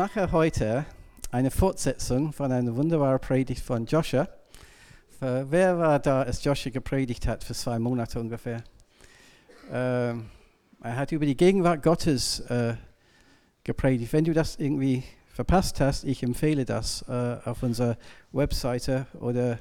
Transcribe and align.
mache 0.00 0.32
heute 0.32 0.86
eine 1.30 1.50
Fortsetzung 1.50 2.32
von 2.32 2.50
einer 2.50 2.74
wunderbaren 2.74 3.20
Predigt 3.20 3.62
von 3.62 3.84
Joshua. 3.84 4.26
Wer 5.20 5.78
war 5.78 5.98
da, 5.98 6.22
als 6.22 6.42
Joshua 6.42 6.72
gepredigt 6.72 7.26
hat, 7.26 7.44
für 7.44 7.52
zwei 7.52 7.78
Monate 7.78 8.18
ungefähr? 8.18 8.64
Ähm, 9.70 10.30
er 10.82 10.96
hat 10.96 11.12
über 11.12 11.26
die 11.26 11.36
Gegenwart 11.36 11.82
Gottes 11.82 12.40
äh, 12.48 12.76
gepredigt. 13.62 14.10
Wenn 14.14 14.24
du 14.24 14.32
das 14.32 14.56
irgendwie 14.56 15.02
verpasst 15.26 15.80
hast, 15.80 16.04
ich 16.04 16.22
empfehle 16.22 16.64
das 16.64 17.04
äh, 17.06 17.36
auf 17.44 17.62
unserer 17.62 17.98
Webseite 18.32 19.06
oder 19.20 19.58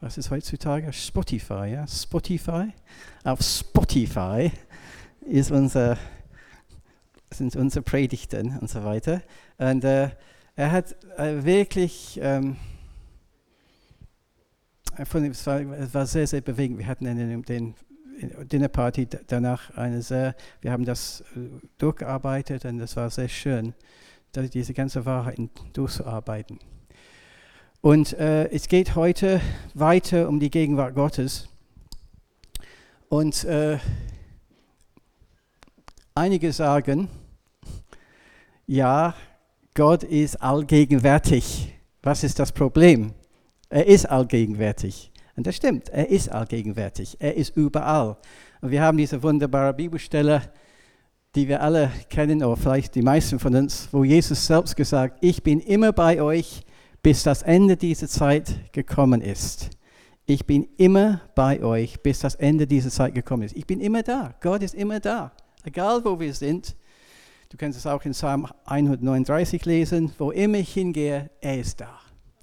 was 0.00 0.18
ist 0.18 0.32
heutzutage? 0.32 0.92
Spotify, 0.92 1.74
ja? 1.74 1.86
Spotify. 1.86 2.72
Auf 3.22 3.40
Spotify 3.42 4.50
ist 5.20 5.52
unser, 5.52 5.96
sind 7.30 7.56
unsere 7.56 7.82
Predigten 7.82 8.58
und 8.58 8.70
so 8.70 8.84
weiter. 8.84 9.22
Und 9.58 9.84
äh, 9.84 10.10
er 10.56 10.72
hat 10.72 10.96
äh, 11.16 11.44
wirklich, 11.44 12.18
ähm, 12.22 12.56
von, 15.04 15.24
es, 15.24 15.46
war, 15.46 15.60
es 15.60 15.94
war 15.94 16.06
sehr, 16.06 16.26
sehr 16.26 16.40
bewegend. 16.40 16.78
Wir 16.78 16.86
hatten 16.86 17.04
den, 17.04 17.42
den 17.42 17.74
Dinnerparty 18.20 19.08
danach 19.26 19.76
eine 19.76 20.02
sehr, 20.02 20.34
wir 20.60 20.72
haben 20.72 20.84
das 20.84 21.20
äh, 21.36 21.40
durchgearbeitet 21.78 22.64
und 22.64 22.80
es 22.80 22.96
war 22.96 23.10
sehr 23.10 23.28
schön, 23.28 23.74
diese 24.34 24.74
ganze 24.74 25.06
Wahrheit 25.06 25.38
durchzuarbeiten. 25.72 26.58
Und 27.80 28.12
äh, 28.14 28.48
es 28.48 28.68
geht 28.68 28.96
heute 28.96 29.40
weiter 29.74 30.28
um 30.28 30.40
die 30.40 30.50
Gegenwart 30.50 30.94
Gottes. 30.94 31.48
Und 33.08 33.44
äh, 33.44 33.78
einige 36.18 36.52
sagen, 36.52 37.08
ja, 38.66 39.14
Gott 39.74 40.02
ist 40.02 40.42
allgegenwärtig. 40.42 41.72
Was 42.02 42.24
ist 42.24 42.38
das 42.38 42.50
Problem? 42.50 43.12
Er 43.70 43.86
ist 43.86 44.06
allgegenwärtig. 44.06 45.12
Und 45.36 45.46
das 45.46 45.54
stimmt, 45.54 45.88
er 45.90 46.08
ist 46.08 46.28
allgegenwärtig. 46.28 47.16
Er 47.20 47.36
ist 47.36 47.56
überall. 47.56 48.16
Und 48.60 48.72
wir 48.72 48.82
haben 48.82 48.98
diese 48.98 49.22
wunderbare 49.22 49.72
Bibelstelle, 49.72 50.42
die 51.36 51.46
wir 51.46 51.62
alle 51.62 51.92
kennen, 52.10 52.42
oder 52.42 52.56
vielleicht 52.56 52.96
die 52.96 53.02
meisten 53.02 53.38
von 53.38 53.54
uns, 53.54 53.88
wo 53.92 54.02
Jesus 54.02 54.44
selbst 54.44 54.74
gesagt, 54.74 55.18
ich 55.20 55.42
bin 55.44 55.60
immer 55.60 55.92
bei 55.92 56.20
euch, 56.20 56.62
bis 57.00 57.22
das 57.22 57.42
Ende 57.42 57.76
dieser 57.76 58.08
Zeit 58.08 58.72
gekommen 58.72 59.20
ist. 59.20 59.70
Ich 60.26 60.44
bin 60.46 60.66
immer 60.78 61.20
bei 61.36 61.62
euch, 61.62 62.02
bis 62.02 62.18
das 62.18 62.34
Ende 62.34 62.66
dieser 62.66 62.90
Zeit 62.90 63.14
gekommen 63.14 63.44
ist. 63.44 63.56
Ich 63.56 63.66
bin 63.66 63.80
immer 63.80 64.02
da. 64.02 64.34
Gott 64.40 64.64
ist 64.64 64.74
immer 64.74 64.98
da. 64.98 65.30
Egal 65.64 66.04
wo 66.04 66.18
wir 66.18 66.32
sind. 66.34 66.76
Du 67.48 67.56
kannst 67.56 67.78
es 67.78 67.86
auch 67.86 68.04
in 68.04 68.12
Psalm 68.12 68.46
139 68.66 69.64
lesen. 69.64 70.12
Wo 70.18 70.30
immer 70.30 70.58
ich 70.58 70.72
hingehe, 70.72 71.30
er 71.40 71.58
ist 71.58 71.80
da. 71.80 71.98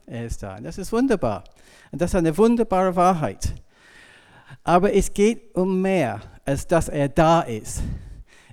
Er 0.06 0.26
ist 0.26 0.42
da. 0.44 0.58
Und 0.58 0.64
das 0.64 0.78
ist 0.78 0.92
wunderbar. 0.92 1.44
Und 1.92 2.02
das 2.02 2.12
ist 2.12 2.16
eine 2.16 2.38
wunderbare 2.38 2.96
Wahrheit. 2.96 3.54
Aber 4.64 4.94
es 4.94 5.14
geht 5.14 5.56
um 5.56 5.82
mehr, 5.82 6.22
als 6.44 6.68
dass 6.68 6.90
er 6.90 7.10
da 7.10 7.42
ist. 7.42 7.82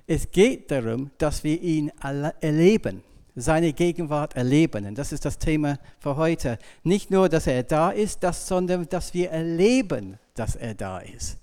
Es 0.05 0.29
geht 0.29 0.69
darum, 0.69 1.11
dass 1.17 1.43
wir 1.43 1.61
ihn 1.61 1.91
erleben, 2.41 3.03
seine 3.35 3.73
Gegenwart 3.73 4.35
erleben. 4.35 4.85
Und 4.85 4.97
das 4.97 5.11
ist 5.11 5.25
das 5.25 5.37
Thema 5.37 5.79
für 5.99 6.17
heute. 6.17 6.59
Nicht 6.83 7.09
nur, 7.09 7.29
dass 7.29 7.47
er 7.47 7.63
da 7.63 7.89
ist, 7.89 8.23
das, 8.23 8.47
sondern 8.47 8.87
dass 8.89 9.13
wir 9.13 9.31
erleben, 9.31 10.19
dass 10.35 10.55
er 10.55 10.75
da 10.75 10.99
ist. 10.99 11.39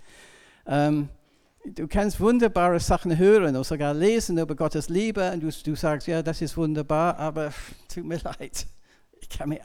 Ähm, 0.66 1.08
du 1.64 1.88
kannst 1.88 2.20
wunderbare 2.20 2.80
Sachen 2.80 3.16
hören 3.18 3.54
oder 3.54 3.64
sogar 3.64 3.94
lesen 3.94 4.38
über 4.38 4.54
Gottes 4.54 4.88
Liebe 4.88 5.30
und 5.32 5.42
du, 5.42 5.50
du 5.50 5.74
sagst, 5.74 6.06
ja, 6.06 6.22
das 6.22 6.40
ist 6.40 6.56
wunderbar, 6.56 7.18
aber 7.18 7.52
tut 7.88 8.04
mir 8.04 8.18
leid 8.18 8.66
kann 9.30 9.48
mich 9.48 9.60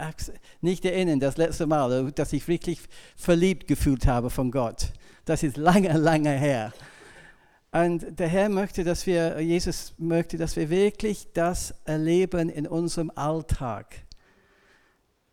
nicht 0.62 0.86
erinnern, 0.86 1.20
das 1.20 1.36
letzte 1.36 1.66
Mal, 1.66 2.12
dass 2.12 2.32
ich 2.32 2.48
wirklich 2.48 2.80
verliebt 3.18 3.68
gefühlt 3.68 4.08
habe 4.08 4.30
von 4.30 4.52
Gott. 4.52 4.94
Das 5.26 5.44
ist 5.44 5.58
lange, 5.58 5.92
lange 5.98 6.32
her. 6.32 6.72
Und 7.72 8.18
der 8.18 8.30
Herr 8.30 8.48
möchte, 8.48 8.86
dass 8.86 9.06
wir, 9.06 9.42
Jesus 9.42 9.94
möchte, 9.98 10.38
dass 10.38 10.56
wir 10.56 10.70
wirklich 10.70 11.28
das 11.34 11.74
erleben 11.84 12.48
in 12.48 12.68
unserem 12.68 13.12
Alltag. 13.16 14.05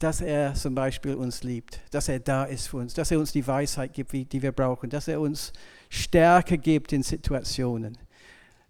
Dass 0.02 0.20
er 0.20 0.54
zum 0.54 0.74
Beispiel 0.74 1.14
uns 1.14 1.44
liebt, 1.44 1.78
dass 1.92 2.08
er 2.08 2.18
da 2.18 2.42
ist 2.42 2.66
für 2.66 2.78
uns, 2.78 2.92
dass 2.92 3.12
er 3.12 3.20
uns 3.20 3.30
die 3.30 3.46
Weisheit 3.46 3.92
gibt, 3.92 4.12
die 4.12 4.42
wir 4.42 4.50
brauchen, 4.50 4.90
dass 4.90 5.06
er 5.06 5.20
uns 5.20 5.52
Stärke 5.90 6.58
gibt 6.58 6.92
in 6.92 7.04
Situationen. 7.04 7.96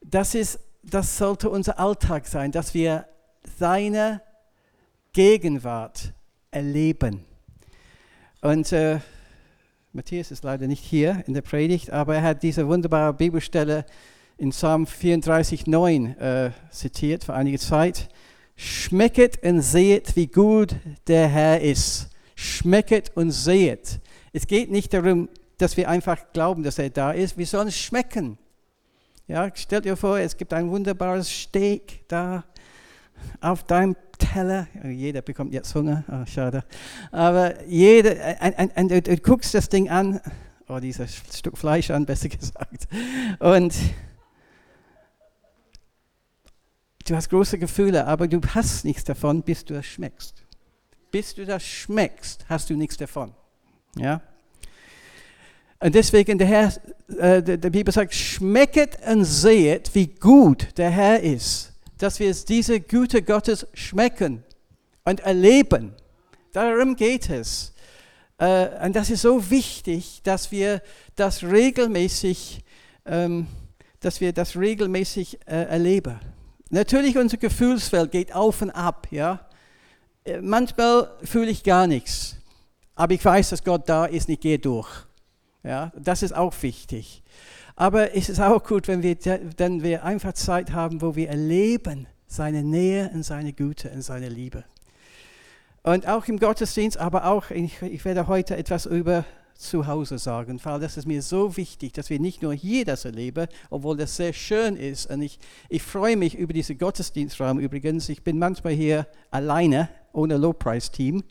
Das, 0.03 0.35
ist, 0.35 0.61
das 0.83 1.17
sollte 1.17 1.49
unser 1.49 1.79
Alltag 1.79 2.27
sein, 2.27 2.53
dass 2.53 2.75
wir 2.75 3.07
seine 3.59 4.21
Gegenwart 5.15 6.13
erleben. 6.51 7.25
Und 8.43 8.71
äh, 8.73 9.01
Matthias 9.95 10.33
ist 10.33 10.45
leider 10.45 10.67
nicht 10.67 10.85
hier 10.85 11.25
in 11.27 11.33
der 11.33 11.41
Predigt, 11.41 11.93
aber 11.93 12.17
er 12.17 12.23
hat 12.25 12.43
diese 12.43 12.69
wunderbare 12.69 13.15
Bibelstelle 13.15 13.87
in 14.37 14.51
Psalm 14.51 14.85
34,9 14.85 16.19
äh, 16.19 16.51
zitiert 16.71 17.25
vor 17.25 17.37
einiger 17.37 17.59
Zeit. 17.59 18.11
Schmecket 18.57 19.43
und 19.43 19.63
sehet, 19.63 20.17
wie 20.17 20.27
gut 20.27 20.75
der 21.07 21.29
Herr 21.29 21.61
ist. 21.61 22.09
Schmecket 22.35 23.17
und 23.17 23.31
sehet. 23.31 24.01
Es 24.33 24.47
geht 24.47 24.71
nicht 24.71 24.93
darum, 24.93 25.29
dass 25.59 25.77
wir 25.77 25.89
einfach 25.89 26.33
glauben, 26.33 26.63
dass 26.63 26.79
er 26.79 26.91
da 26.91 27.13
ist. 27.13 27.39
Wir 27.39 27.47
sollen 27.47 27.69
es 27.69 27.77
schmecken. 27.77 28.39
Ja, 29.29 29.51
stellt 29.55 29.85
dir 29.85 29.97
vor, 29.97 30.19
es 30.19 30.37
gibt 30.37 30.53
ein 30.53 30.69
wunderbares 30.71 31.31
Steak 31.31 32.05
da 32.09 32.45
auf 33.41 33.65
deinem 33.65 33.97
Teller. 34.19 34.67
Jeder 34.85 35.23
bekommt 35.23 35.53
jetzt 35.53 35.75
Hunger, 35.75 36.05
oh, 36.11 36.27
schade. 36.27 36.65
Aber 37.11 37.63
jeder, 37.65 38.37
und, 38.77 38.91
du 38.91 39.17
guckst 39.19 39.55
das 39.55 39.69
Ding 39.69 39.89
an, 39.89 40.21
oh, 40.69 40.79
dieses 40.79 41.23
Stück 41.33 41.57
Fleisch 41.57 41.91
an, 41.91 42.07
besser 42.07 42.29
gesagt. 42.31 42.89
Und 43.39 43.75
du 47.05 47.17
hast 47.17 47.29
große 47.31 47.59
Gefühle, 47.59 48.07
aber 48.07 48.29
du 48.29 48.41
hast 48.55 48.85
nichts 48.85 49.05
davon, 49.05 49.43
bis 49.43 49.65
du 49.65 49.75
das 49.75 49.87
schmeckst. 49.87 50.43
Bis 51.11 51.35
du 51.35 51.45
das 51.45 51.63
schmeckst, 51.63 52.47
hast 52.49 52.71
du 52.71 52.75
nichts 52.75 52.97
davon. 52.97 53.35
Ja? 53.97 54.21
Und 55.81 55.95
deswegen, 55.95 56.39
der 56.39 56.47
Herr, 56.47 56.73
äh, 57.19 57.43
der, 57.43 57.57
der 57.57 57.71
Bibel 57.71 57.93
sagt, 57.93 58.15
schmecket 58.15 58.99
und 59.07 59.25
sehet, 59.25 59.95
wie 59.95 60.07
gut 60.07 60.69
der 60.79 60.91
Herr 60.91 61.21
ist 61.21 61.73
dass 62.03 62.19
wir 62.19 62.35
diese 62.35 62.81
Güte 62.81 63.23
Gottes 63.23 63.65
schmecken 63.75 64.43
und 65.05 65.21
erleben. 65.21 65.95
Darum 66.53 66.97
geht 66.97 67.31
es. 67.31 67.73
Äh, 68.39 68.85
und 68.85 68.97
das 68.97 69.09
ist 69.09 69.23
so 69.23 69.51
wichtig, 69.51 70.21
dass 70.25 70.51
wir 70.51 70.83
das 71.15 71.45
regelmäßig, 71.45 72.65
ähm, 73.07 73.47
dass 74.01 74.21
wir 74.21 74.33
das 74.33 74.57
regelmäßig 74.57 75.39
äh, 75.47 75.63
erleben. 75.67 76.19
Natürlich, 76.75 77.19
unser 77.19 77.37
Gefühlsfeld 77.37 78.11
geht 78.11 78.35
auf 78.35 78.63
und 78.63 78.71
ab. 78.71 79.07
Ja? 79.11 79.41
Äh, 80.25 80.41
manchmal 80.41 81.11
fühle 81.23 81.51
ich 81.51 81.65
gar 81.65 81.87
nichts, 81.87 82.37
aber 82.95 83.13
ich 83.13 83.23
weiß, 83.23 83.51
dass 83.51 83.63
Gott 83.63 83.91
da 83.91 84.07
ist 84.07 84.27
und 84.27 84.35
ich 84.35 84.41
gehe 84.41 84.59
durch. 84.59 84.89
Ja? 85.63 85.93
Das 85.95 86.23
ist 86.23 86.35
auch 86.35 86.55
wichtig. 86.63 87.23
Aber 87.77 88.17
es 88.17 88.31
ist 88.31 88.41
auch 88.41 88.65
gut, 88.65 88.89
wenn 88.89 89.03
wir, 89.03 89.19
wenn 89.59 89.83
wir 89.83 90.03
einfach 90.03 90.33
Zeit 90.33 90.73
haben, 90.73 91.03
wo 91.03 91.15
wir 91.15 91.29
erleben 91.29 92.07
seine 92.27 92.63
Nähe 92.63 93.11
und 93.13 93.23
seine 93.23 93.53
Güte 93.53 93.91
und 93.91 94.01
seine 94.01 94.31
Liebe. 94.31 94.65
Und 95.83 96.09
auch 96.09 96.27
im 96.27 96.39
Gottesdienst, 96.39 96.97
aber 96.97 97.27
auch, 97.27 97.51
ich, 97.51 97.83
ich 97.83 98.03
werde 98.07 98.29
heute 98.29 98.57
etwas 98.57 98.87
über 98.87 99.27
zu 99.63 99.87
Hause 99.87 100.19
sagen, 100.19 100.61
weil 100.63 100.81
das 100.81 100.97
ist 100.97 101.07
mir 101.07 101.23
so 101.23 101.57
wichtig, 101.57 101.93
dass 101.93 102.11
wir 102.11 102.21
nicht 102.21 102.43
nur 102.43 102.53
hier 102.53 102.85
das 102.85 103.05
erleben, 103.05 103.47
obwohl 103.71 103.97
das 103.97 104.17
sehr 104.17 104.33
schön 104.33 104.77
ist. 104.77 105.11
Und 105.11 105.23
ich, 105.23 105.39
ich 105.69 105.83
freue 105.83 106.17
mich 106.17 106.37
über 106.37 106.53
diesen 106.53 106.77
Gottesdienstraum 106.79 107.59
übrigens. 107.59 108.09
Ich 108.09 108.23
bin 108.23 108.39
manchmal 108.39 108.75
hier 108.75 109.07
alleine, 109.31 109.89
ohne 110.13 110.37
Low-Price-Team. 110.37 111.23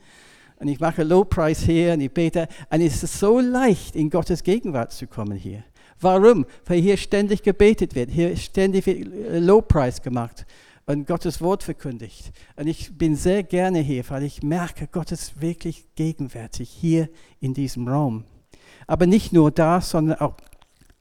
Und 0.57 0.67
ich 0.67 0.79
mache 0.79 1.03
Low-Price 1.03 1.61
hier 1.61 1.93
und 1.93 2.01
ich 2.01 2.11
bete. 2.11 2.47
Und 2.69 2.81
es 2.81 3.03
ist 3.03 3.19
so 3.19 3.39
leicht, 3.39 3.95
in 3.95 4.09
Gottes 4.09 4.43
Gegenwart 4.43 4.91
zu 4.91 5.07
kommen 5.07 5.37
hier. 5.37 5.63
Warum? 5.99 6.45
Weil 6.65 6.81
hier 6.81 6.97
ständig 6.97 7.43
gebetet 7.43 7.93
wird, 7.93 8.09
hier 8.09 8.35
ständig 8.35 8.85
wird 8.87 9.13
äh, 9.13 9.39
Lobpreis 9.39 10.01
gemacht 10.01 10.45
und 10.91 11.07
Gottes 11.07 11.41
Wort 11.41 11.63
verkündigt. 11.63 12.31
Und 12.57 12.67
ich 12.67 12.97
bin 12.97 13.15
sehr 13.15 13.43
gerne 13.43 13.79
hier, 13.79 14.03
weil 14.09 14.23
ich 14.23 14.43
merke, 14.43 14.87
Gott 14.87 15.11
ist 15.11 15.41
wirklich 15.41 15.85
gegenwärtig 15.95 16.69
hier 16.69 17.09
in 17.39 17.53
diesem 17.53 17.87
Raum. 17.87 18.25
Aber 18.87 19.05
nicht 19.05 19.31
nur 19.31 19.51
da, 19.51 19.79
sondern 19.79 20.19
auch, 20.19 20.35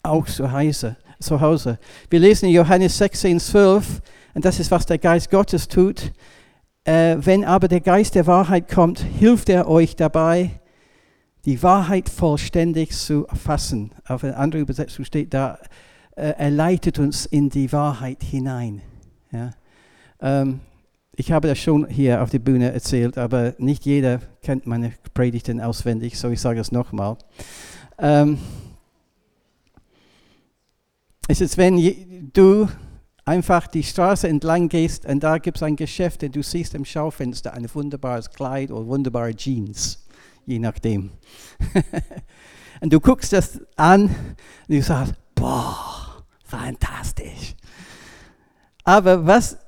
auch 0.03 0.27
zu, 0.27 0.53
Hause, 0.53 0.97
zu 1.19 1.41
Hause. 1.41 1.79
Wir 2.09 2.21
lesen 2.21 2.47
in 2.47 2.55
Johannes 2.55 2.99
16, 2.99 3.41
12, 3.41 4.01
und 4.35 4.45
das 4.45 4.61
ist, 4.61 4.71
was 4.71 4.87
der 4.87 4.99
Geist 4.99 5.31
Gottes 5.31 5.67
tut. 5.67 6.13
Äh, 6.85 7.17
wenn 7.19 7.45
aber 7.45 7.67
der 7.67 7.81
Geist 7.81 8.15
der 8.15 8.29
Wahrheit 8.29 8.69
kommt, 8.69 9.01
hilft 9.01 9.49
er 9.49 9.69
euch 9.69 9.97
dabei, 9.97 10.61
die 11.45 11.63
Wahrheit 11.63 12.09
vollständig 12.09 12.93
zu 12.93 13.27
erfassen. 13.27 13.93
Auf 14.07 14.23
einer 14.23 14.37
anderen 14.37 14.63
Übersetzung 14.63 15.05
steht 15.05 15.35
da, 15.35 15.59
äh, 16.15 16.35
er 16.39 16.51
leitet 16.51 17.01
uns 17.01 17.27
in 17.27 17.51
die 17.51 17.73
Wahrheit 17.73 18.23
hinein. 18.23 18.83
Ja? 19.33 19.51
Ähm, 20.21 20.61
Ich 21.17 21.33
habe 21.33 21.49
das 21.49 21.59
schon 21.59 21.87
hier 21.87 22.23
auf 22.23 22.31
der 22.31 22.39
Bühne 22.39 22.73
erzählt, 22.73 23.19
aber 23.19 23.55
nicht 23.59 23.85
jeder 23.85 24.21
kennt 24.43 24.67
meine 24.67 24.93
Predigten 25.13 25.61
auswendig, 25.61 26.19
so 26.19 26.31
ich 26.31 26.41
sage 26.41 26.61
es 26.61 26.73
nochmal. 26.73 27.19
Ähm, 27.99 28.39
es 31.29 31.43
ist, 31.43 31.59
wenn 31.59 32.31
du 32.33 32.69
einfach 33.27 33.67
die 33.67 33.83
Straße 33.83 34.29
entlang 34.29 34.69
gehst 34.69 35.05
und 35.05 35.21
da 35.23 35.37
gibt 35.39 35.59
es 35.59 35.63
ein 35.63 35.77
Geschäft 35.77 36.23
und 36.23 36.35
du 36.35 36.43
siehst 36.43 36.75
im 36.75 36.87
Schaufenster 36.87 37.53
ein 37.53 37.69
wunderbares 37.75 38.31
Kleid 38.31 38.71
oder 38.71 38.87
wunderbare 38.87 39.35
Jeans, 39.35 40.07
je 40.47 40.59
nachdem. 40.59 41.11
und 42.81 42.93
du 42.93 42.99
guckst 42.99 43.33
das 43.33 43.61
an 43.77 44.05
und 44.05 44.07
du 44.69 44.81
sagst, 44.81 45.15
boah, 45.35 46.25
fantastisch. 46.45 47.55
Aber 48.85 49.27
was 49.27 49.59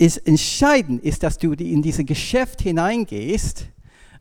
ist 0.00 0.16
entscheidend, 0.26 1.04
ist, 1.04 1.22
dass 1.22 1.36
du 1.36 1.52
in 1.52 1.82
dieses 1.82 2.06
Geschäft 2.06 2.62
hineingehst 2.62 3.66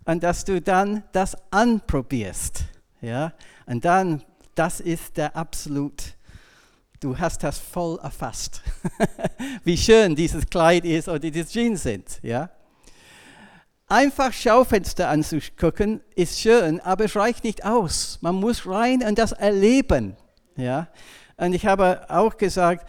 und 0.04 0.22
dass 0.22 0.44
du 0.44 0.62
dann 0.62 1.04
das 1.14 1.38
anprobierst. 1.52 2.66
Ja? 3.00 3.34
Und 3.66 3.86
dann, 3.86 4.22
das 4.56 4.82
ist 4.82 5.16
der 5.16 5.36
absolut 5.36 6.16
Du 7.02 7.18
hast 7.18 7.44
das 7.44 7.58
voll 7.60 7.98
erfasst. 8.04 8.62
Wie 9.64 9.78
schön 9.78 10.18
dieses 10.18 10.46
Kleid 10.50 10.84
ist 10.84 11.08
oder 11.08 11.20
diese 11.20 11.46
Jeans 11.46 11.84
sind. 11.84 12.20
Ja? 12.22 12.50
Einfach 13.88 14.34
Schaufenster 14.34 15.08
anzugucken 15.08 16.02
ist 16.14 16.42
schön, 16.42 16.82
aber 16.82 17.06
es 17.06 17.16
reicht 17.16 17.46
nicht 17.46 17.64
aus. 17.64 18.20
Man 18.20 18.36
muss 18.36 18.68
rein 18.68 19.02
und 19.02 19.18
das 19.18 19.32
erleben. 19.32 20.18
Ja? 20.58 20.90
Und 21.38 21.54
ich 21.54 21.66
habe 21.66 22.06
auch 22.10 22.36
gesagt, 22.36 22.86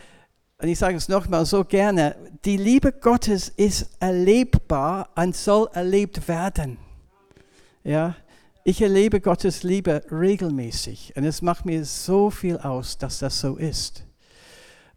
und 0.60 0.68
ich 0.68 0.78
sage 0.78 0.96
es 0.96 1.08
nochmal 1.08 1.46
so 1.46 1.64
gerne, 1.64 2.16
die 2.44 2.58
Liebe 2.58 2.92
Gottes 2.92 3.48
ist 3.48 3.90
erlebbar 3.98 5.08
und 5.14 5.34
soll 5.34 5.68
erlebt 5.72 6.28
werden. 6.28 6.76
Ja? 7.82 8.14
Ich 8.62 8.82
erlebe 8.82 9.20
Gottes 9.20 9.62
Liebe 9.62 10.02
regelmäßig 10.10 11.14
und 11.16 11.24
es 11.24 11.40
macht 11.40 11.64
mir 11.64 11.84
so 11.84 12.30
viel 12.30 12.58
aus, 12.58 12.98
dass 12.98 13.20
das 13.20 13.40
so 13.40 13.56
ist. 13.56 14.04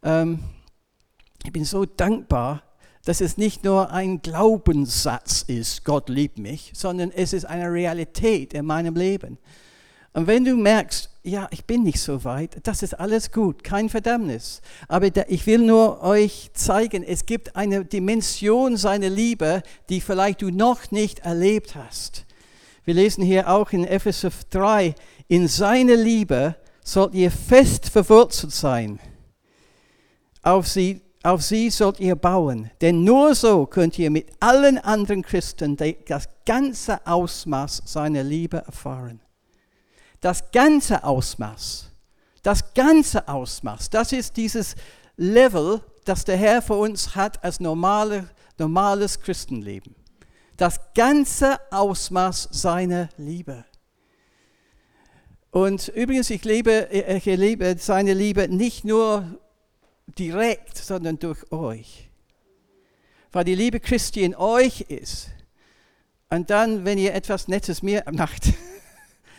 Ähm, 0.04 0.40
ich 1.46 1.54
bin 1.54 1.64
so 1.64 1.86
dankbar, 1.86 2.64
dass 3.06 3.22
es 3.22 3.38
nicht 3.38 3.64
nur 3.64 3.92
ein 3.92 4.22
Glaubenssatz 4.22 5.44
ist, 5.44 5.86
Gott 5.86 6.10
liebt 6.10 6.40
mich, 6.40 6.72
sondern 6.74 7.12
es 7.12 7.32
ist 7.32 7.46
eine 7.46 7.72
Realität 7.72 8.54
in 8.54 8.66
meinem 8.66 8.96
Leben. 8.96 9.38
Und 10.14 10.28
wenn 10.28 10.46
du 10.46 10.56
merkst, 10.56 11.10
ja, 11.24 11.48
ich 11.52 11.66
bin 11.66 11.84
nicht 11.84 12.00
so 12.00 12.24
weit, 12.24 12.58
das 12.64 12.84
ist 12.84 13.00
alles 13.00 13.32
gut, 13.32 13.64
kein 13.64 13.90
Verdammnis. 13.90 14.62
Aber 14.88 15.10
ich 15.28 15.48
will 15.48 15.60
nur 15.60 16.04
euch 16.04 16.52
zeigen, 16.54 17.02
es 17.02 17.26
gibt 17.26 17.56
eine 17.56 17.84
Dimension 17.84 18.78
seiner 18.78 19.10
Liebe, 19.10 19.64
die 19.90 20.02
vielleicht 20.02 20.44
du 20.44 20.52
noch 20.52 20.92
nicht 20.92 21.20
erlebt 21.20 21.76
hast. 21.76 22.26
Wir 22.86 22.94
lesen 22.94 23.24
hier 23.24 23.50
auch 23.50 23.72
in 23.72 23.86
Epheser 23.86 24.30
3, 24.52 24.94
in 25.30 25.48
seiner 25.48 25.96
Liebe 25.96 26.56
sollt 26.84 27.16
ihr 27.16 27.32
fest 27.32 27.90
verwurzelt 27.90 28.52
sein. 28.52 29.00
Auf 30.44 30.68
sie, 30.68 31.02
auf 31.24 31.42
sie 31.42 31.70
sollt 31.70 32.02
ihr 32.02 32.18
bauen, 32.18 32.70
denn 32.82 33.06
nur 33.06 33.34
so 33.34 33.66
könnt 33.66 33.98
ihr 33.98 34.12
mit 34.12 34.28
allen 34.42 34.78
anderen 34.78 35.22
Christen 35.24 35.78
das 36.06 36.28
ganze 36.46 37.08
Ausmaß 37.08 37.84
seiner 37.86 38.24
Liebe 38.24 38.58
erfahren. 38.58 39.22
Das 40.24 40.52
ganze 40.52 41.04
Ausmaß, 41.04 41.92
das 42.42 42.74
ganze 42.74 43.28
Ausmaß, 43.28 43.90
das 43.90 44.12
ist 44.14 44.38
dieses 44.38 44.76
Level, 45.18 45.82
das 46.06 46.26
der 46.26 46.38
Herr 46.38 46.62
für 46.62 46.76
uns 46.76 47.16
hat 47.16 47.44
als 47.44 47.60
normale, 47.60 48.30
normales 48.58 49.20
Christenleben 49.20 49.96
das 50.58 50.80
ganze 50.94 51.60
Ausmaß 51.72 52.50
seiner 52.52 53.10
Liebe. 53.18 53.66
Und 55.52 55.90
übrigens, 55.90 56.30
ich 56.30 56.44
liebe, 56.46 56.90
ich 56.92 57.26
liebe 57.26 57.76
seine 57.78 58.14
Liebe 58.14 58.48
nicht 58.48 58.86
nur 58.86 59.40
direkt, 60.18 60.78
sondern 60.78 61.20
durch 61.20 61.52
euch. 61.52 62.10
Weil 63.32 63.44
die 63.44 63.56
Liebe 63.56 63.80
Christi 63.80 64.24
in 64.24 64.36
euch 64.36 64.82
ist. 64.82 65.30
Und 66.30 66.50
dann, 66.50 66.86
wenn 66.86 66.98
ihr 66.98 67.14
etwas 67.14 67.48
Nettes 67.48 67.84
mir 67.84 68.04
macht, 68.12 68.46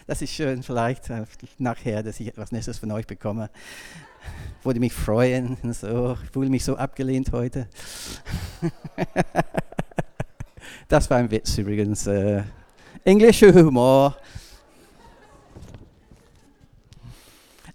das 0.07 0.23
ist 0.23 0.33
schön 0.33 0.63
vielleicht 0.63 1.11
äh, 1.11 1.25
nachher, 1.59 2.03
dass 2.03 2.21
ich 2.21 2.29
etwas 2.29 2.53
Nettes 2.53 2.79
von 2.79 2.91
euch 2.93 3.07
bekomme, 3.07 3.51
würde 4.63 4.81
mich 4.81 4.93
freuen. 4.93 5.57
So, 5.73 6.17
ich 6.23 6.31
fühle 6.31 6.51
mich 6.51 6.65
so 6.65 6.77
abgelehnt 6.77 7.33
heute. 7.33 7.69
Das 10.89 11.09
war 11.09 11.17
ein 11.17 11.31
Witz 11.31 11.57
übrigens. 11.59 12.07
Äh, 12.07 12.43
englischer 13.05 13.53
Humor. 13.55 14.17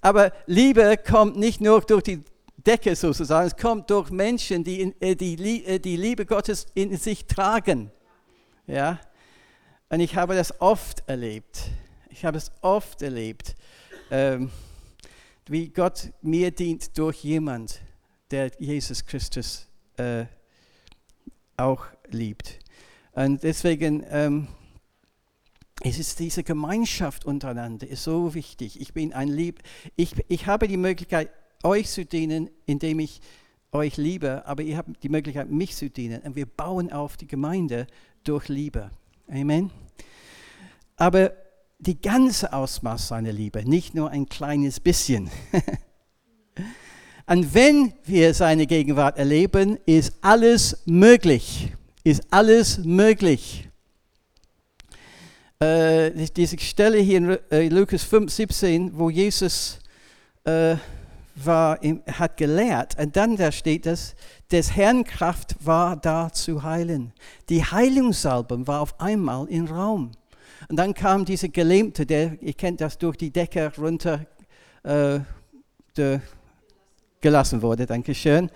Aber 0.02 0.32
Liebe 0.46 0.96
kommt 0.98 1.36
nicht 1.36 1.60
nur 1.60 1.82
durch 1.82 2.04
die 2.04 2.24
Decke 2.58 2.96
sozusagen, 2.96 3.48
es 3.48 3.58
kommt 3.58 3.90
durch 3.90 4.10
Menschen, 4.12 4.64
die 4.64 4.94
äh, 5.00 5.16
die, 5.16 5.66
äh, 5.66 5.80
die 5.80 5.98
Liebe 5.98 6.26
Gottes 6.26 6.68
in 6.74 6.96
sich 6.98 7.26
tragen. 7.26 7.92
Ja? 8.68 9.00
Und 9.90 10.00
ich 10.00 10.16
habe 10.16 10.36
das 10.36 10.62
oft 10.62 11.04
erlebt. 11.08 11.72
Ich 12.20 12.26
habe 12.26 12.38
es 12.38 12.52
oft 12.60 13.02
erlebt, 13.02 13.56
ähm, 14.12 14.52
wie 15.48 15.70
Gott 15.70 16.12
mir 16.22 16.52
dient 16.52 16.98
durch 16.98 17.24
jemand, 17.24 17.80
der 18.30 18.52
Jesus 18.60 19.06
Christus 19.06 19.70
äh, 19.96 20.26
auch 21.56 21.86
liebt. 22.10 22.60
Und 23.14 23.42
deswegen 23.44 24.04
ähm, 24.10 24.50
es 25.82 25.98
ist 25.98 26.20
diese 26.20 26.44
Gemeinschaft 26.44 27.24
untereinander 27.24 27.88
ist 27.88 28.04
so 28.04 28.34
wichtig. 28.34 28.82
Ich 28.82 28.94
bin 28.94 29.14
ein 29.14 29.30
Lieb, 29.30 29.64
ich, 29.96 30.14
ich 30.28 30.46
habe 30.46 30.68
die 30.68 30.76
Möglichkeit, 30.76 31.30
euch 31.64 31.88
zu 31.88 32.04
dienen, 32.04 32.50
indem 32.66 33.00
ich 33.00 33.22
euch 33.72 33.96
liebe, 33.96 34.46
aber 34.46 34.62
ihr 34.62 34.76
habt 34.76 35.02
die 35.04 35.10
Möglichkeit, 35.10 35.50
mich 35.50 35.74
zu 35.74 35.90
dienen. 35.90 36.22
Und 36.24 36.36
wir 36.36 36.48
bauen 36.48 36.92
auf 36.92 37.16
die 37.16 37.28
Gemeinde 37.28 37.88
durch 38.26 38.50
Liebe. 38.50 38.92
Amen. 39.30 39.72
Aber 40.98 41.32
die 41.80 42.00
ganze 42.00 42.54
Ausmaß 42.54 43.08
seiner 43.10 43.32
Liebe, 43.32 43.68
nicht 43.68 43.96
nur 43.96 44.12
ein 44.12 44.28
kleines 44.28 44.80
bisschen. 44.80 45.30
Und 47.26 47.54
wenn 47.54 47.94
wir 48.06 48.34
seine 48.34 48.68
Gegenwart 48.68 49.18
erleben, 49.18 49.78
ist 49.86 50.14
alles 50.22 50.78
möglich 50.86 51.74
ist 52.04 52.24
alles 52.32 52.80
möglich. 52.80 53.70
Äh, 55.60 56.12
diese 56.36 56.58
Stelle 56.58 57.00
hier 57.00 57.18
in 57.18 57.38
äh, 57.52 57.68
Lukas 57.68 58.04
5, 58.04 58.32
17, 58.32 58.98
wo 58.98 59.10
Jesus 59.10 59.80
äh, 60.46 60.76
war, 61.36 61.80
hat 62.12 62.38
gelehrt, 62.38 62.98
und 63.00 63.16
dann 63.16 63.38
da 63.38 63.52
steht 63.52 63.86
es, 63.86 64.16
des 64.52 64.76
Herrn 64.76 65.04
Kraft 65.04 65.56
war 65.66 65.96
da 65.96 66.32
zu 66.34 66.64
heilen. 66.64 67.14
Die 67.50 67.64
Heilungssalbung 67.64 68.68
war 68.68 68.82
auf 68.82 69.00
einmal 69.00 69.48
im 69.48 69.66
Raum. 69.68 70.12
Und 70.68 70.76
dann 70.76 70.94
kam 70.94 71.26
dieser 71.26 71.48
Gelähmte, 71.48 72.06
der, 72.06 72.42
ihr 72.42 72.54
kennt 72.54 72.82
das, 72.82 72.98
durch 72.98 73.18
die 73.18 73.32
Decke 73.32 73.72
runter 73.78 74.26
äh, 74.84 75.20
de, 75.96 76.20
gelassen 77.22 77.62
wurde, 77.62 77.86
danke 77.86 78.14
schön. 78.14 78.50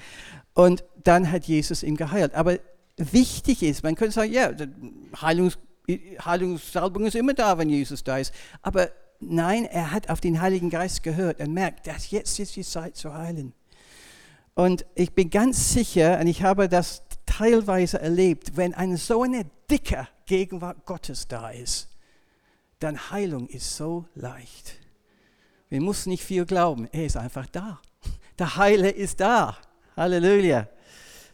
Und 0.53 0.83
dann 1.03 1.31
hat 1.31 1.45
Jesus 1.45 1.83
ihn 1.83 1.97
geheilt. 1.97 2.35
Aber 2.35 2.57
wichtig 2.97 3.63
ist. 3.63 3.83
Man 3.83 3.95
könnte 3.95 4.13
sagen, 4.13 4.31
ja, 4.31 4.51
Heilungs, 5.21 5.57
Heilungssalbung 6.23 7.05
ist 7.05 7.15
immer 7.15 7.33
da, 7.33 7.57
wenn 7.57 7.69
Jesus 7.69 8.03
da 8.03 8.17
ist. 8.17 8.33
Aber 8.61 8.89
nein, 9.19 9.65
er 9.65 9.91
hat 9.91 10.09
auf 10.09 10.21
den 10.21 10.41
Heiligen 10.41 10.69
Geist 10.69 11.03
gehört 11.03 11.39
und 11.39 11.53
merkt, 11.53 11.87
dass 11.87 12.11
jetzt 12.11 12.39
ist 12.39 12.55
die 12.55 12.63
Zeit 12.63 12.95
zu 12.95 13.13
heilen. 13.13 13.53
Und 14.55 14.85
ich 14.95 15.13
bin 15.13 15.29
ganz 15.29 15.73
sicher, 15.73 16.19
und 16.19 16.27
ich 16.27 16.43
habe 16.43 16.69
das 16.69 17.01
teilweise 17.25 17.99
erlebt, 17.99 18.55
wenn 18.55 18.73
eine 18.75 18.97
so 18.97 19.23
eine 19.23 19.45
dicke 19.69 20.07
Gegenwart 20.27 20.85
Gottes 20.85 21.27
da 21.27 21.49
ist, 21.49 21.89
dann 22.83 23.11
Heilung 23.11 23.47
ist 23.47 23.75
so 23.75 24.05
leicht. 24.13 24.75
Wir 25.69 25.81
müssen 25.81 26.09
nicht 26.09 26.23
viel 26.23 26.45
glauben, 26.45 26.87
er 26.91 27.05
ist 27.05 27.17
einfach 27.17 27.47
da. 27.47 27.81
Der 28.37 28.57
Heile 28.57 28.89
ist 28.89 29.19
da. 29.19 29.57
Halleluja. 29.95 30.67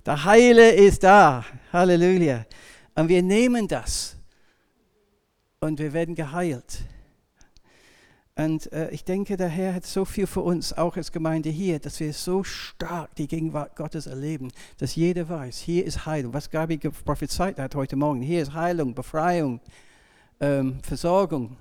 Der 0.06 0.24
Heile 0.24 0.72
ist 0.72 1.04
da. 1.04 1.44
Halleluja. 1.74 2.46
Und 2.96 3.08
wir 3.10 3.24
nehmen 3.24 3.68
das 3.68 4.16
und 5.60 5.80
wir 5.80 5.94
werden 5.94 6.16
geheilt. 6.16 6.84
Und 8.36 8.72
äh, 8.72 8.90
ich 8.92 9.04
denke, 9.04 9.36
der 9.36 9.50
Herr 9.50 9.74
hat 9.74 9.86
so 9.86 10.06
viel 10.06 10.28
für 10.28 10.42
uns, 10.42 10.72
auch 10.72 10.96
als 10.96 11.12
Gemeinde 11.12 11.50
hier, 11.50 11.80
dass 11.80 12.00
wir 12.00 12.14
so 12.14 12.44
stark 12.44 13.14
die 13.16 13.28
Gegenwart 13.28 13.76
Gottes 13.76 14.08
erleben, 14.08 14.52
dass 14.78 14.96
jeder 14.96 15.28
weiß, 15.28 15.58
hier 15.58 15.86
ist 15.86 16.06
Heilung. 16.06 16.34
Was 16.34 16.50
Gabi 16.50 16.78
prophezeit 16.78 17.60
hat 17.60 17.76
heute 17.76 17.98
Morgen, 17.98 18.22
hier 18.22 18.42
ist 18.42 18.54
Heilung, 18.54 18.94
Befreiung, 18.94 19.60
ähm, 20.40 20.80
Versorgung, 20.84 21.58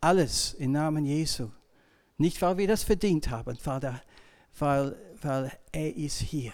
alles 0.00 0.54
im 0.54 0.72
Namen 0.72 1.04
Jesu. 1.04 1.48
Nicht, 2.16 2.40
weil 2.42 2.58
wir 2.58 2.68
das 2.68 2.82
verdient 2.82 3.30
haben, 3.30 3.56
weil, 4.58 4.96
weil 5.22 5.52
er 5.72 5.96
ist 5.96 6.18
hier. 6.20 6.52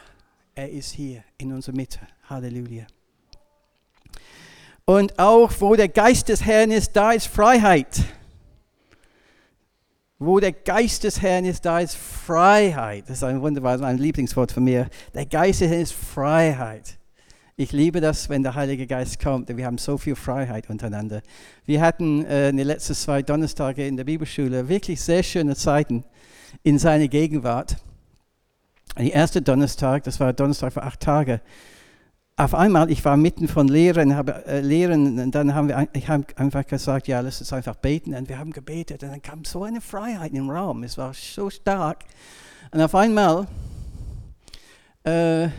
Er 0.55 0.71
ist 0.71 0.93
hier 0.93 1.25
in 1.39 1.53
unserer 1.53 1.75
Mitte. 1.75 2.01
Halleluja. 2.29 2.87
Und 4.85 5.19
auch 5.19 5.51
wo 5.61 5.75
der 5.75 5.89
Geist 5.89 6.29
des 6.29 6.45
Herrn 6.45 6.71
ist, 6.71 6.93
da 6.95 7.13
ist 7.13 7.27
Freiheit. 7.27 8.03
Wo 10.19 10.39
der 10.41 10.53
Geist 10.53 11.05
des 11.05 11.23
Herrn 11.23 11.45
ist, 11.45 11.65
da 11.65 11.81
ist 11.81 11.97
Freiheit. 11.97 13.05
Das 13.09 13.19
ist 13.19 13.25
ein 13.25 13.41
wunderbares, 13.41 13.81
ein 13.81 13.99
Lieblingswort 13.99 14.53
von 14.53 14.65
mir. 14.65 14.89
Der 15.15 15.27
Geist 15.27 15.61
des 15.61 15.71
Herrn 15.71 15.81
ist 15.81 15.93
Freiheit. 15.93 16.99
Ich 17.57 17.71
liebe 17.71 18.01
das, 18.01 18.29
wenn 18.29 18.43
der 18.43 18.57
Heilige 18.57 18.85
Geist 18.85 19.23
kommt. 19.23 19.57
Wir 19.57 19.65
haben 19.65 19.79
so 19.79 19.97
viel 19.97 20.17
Freiheit 20.17 20.69
untereinander. 20.69 21.23
Wir 21.65 21.83
hatten 21.83 22.25
äh, 22.25 22.49
in 22.49 22.57
den 22.57 22.67
letzten 22.67 22.95
zwei 22.95 23.23
Donnerstage 23.23 23.87
in 23.87 23.97
der 23.97 24.03
Bibelschule 24.03 24.69
wirklich 24.69 25.01
sehr 25.01 25.23
schöne 25.23 25.55
Zeiten 25.55 26.03
in 26.65 26.81
seiner 26.81 27.07
Gegenwart. 27.07 27.77
Der 28.99 29.13
erste 29.13 29.41
Donnerstag, 29.41 30.03
das 30.03 30.19
war 30.19 30.33
Donnerstag 30.33 30.73
vor 30.73 30.83
acht 30.83 30.99
Tagen, 30.99 31.41
auf 32.37 32.57
einmal, 32.57 32.91
ich 32.91 33.05
war 33.05 33.17
mitten 33.17 33.47
von 33.47 33.69
Lehren, 33.69 34.17
habe 34.17 34.45
äh, 34.47 34.61
Lehren, 34.61 35.21
und 35.21 35.33
dann 35.37 35.55
haben 35.55 35.69
wir, 35.69 35.87
ich 35.93 36.09
habe 36.09 36.25
einfach 36.35 36.67
gesagt, 36.67 37.07
ja, 37.07 37.21
lass 37.21 37.39
uns 37.39 37.53
einfach 37.53 37.77
beten. 37.77 38.15
Und 38.15 38.29
wir 38.29 38.41
haben 38.41 38.51
gebetet 38.51 39.05
und 39.05 39.11
dann 39.11 39.23
kam 39.23 39.45
so 39.45 39.63
eine 39.63 39.81
Freiheit 39.81 40.33
im 40.33 40.51
Raum. 40.51 40.83
Es 40.83 40.99
war 40.99 41.15
so 41.15 41.49
stark. 41.51 42.05
Und 42.73 42.81
auf 42.81 42.97
einmal 42.97 43.47
äh, 45.05 45.51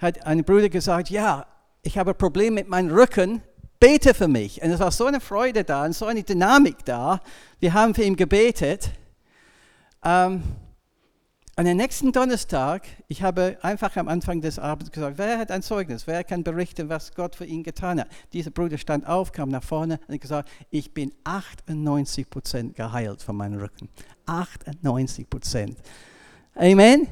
hat 0.00 0.26
ein 0.26 0.44
Bruder 0.44 0.68
gesagt, 0.68 1.10
ja, 1.10 1.46
ich 1.82 1.98
habe 1.98 2.10
ein 2.10 2.18
Problem 2.18 2.54
mit 2.54 2.68
meinem 2.68 2.90
Rücken, 2.90 3.42
bete 3.78 4.14
für 4.14 4.28
mich. 4.28 4.62
Und 4.62 4.70
es 4.70 4.80
war 4.80 4.90
so 4.90 5.06
eine 5.06 5.20
Freude 5.20 5.64
da 5.64 5.84
und 5.84 5.94
so 5.94 6.06
eine 6.06 6.22
Dynamik 6.22 6.84
da. 6.84 7.20
Wir 7.58 7.74
haben 7.74 7.94
für 7.94 8.02
ihn 8.02 8.16
gebetet. 8.16 8.90
Ähm, 10.02 10.42
an 11.56 11.66
den 11.66 11.76
nächsten 11.76 12.10
Donnerstag, 12.10 12.86
ich 13.08 13.22
habe 13.22 13.58
einfach 13.60 13.94
am 13.96 14.08
Anfang 14.08 14.40
des 14.40 14.58
Abends 14.58 14.90
gesagt, 14.90 15.18
wer 15.18 15.38
hat 15.38 15.50
ein 15.50 15.60
Zeugnis? 15.60 16.06
Wer 16.06 16.24
kann 16.24 16.42
berichten, 16.42 16.88
was 16.88 17.14
Gott 17.14 17.36
für 17.36 17.44
ihn 17.44 17.62
getan 17.62 18.00
hat? 18.00 18.08
Dieser 18.32 18.50
Bruder 18.50 18.78
stand 18.78 19.06
auf, 19.06 19.32
kam 19.32 19.50
nach 19.50 19.62
vorne 19.62 20.00
und 20.06 20.14
hat 20.14 20.20
gesagt, 20.22 20.48
ich 20.70 20.94
bin 20.94 21.12
98 21.24 22.30
Prozent 22.30 22.76
geheilt 22.76 23.20
von 23.20 23.36
meinem 23.36 23.60
Rücken. 23.60 23.90
98 24.24 25.28
Prozent. 25.28 25.76
Amen. 26.54 27.08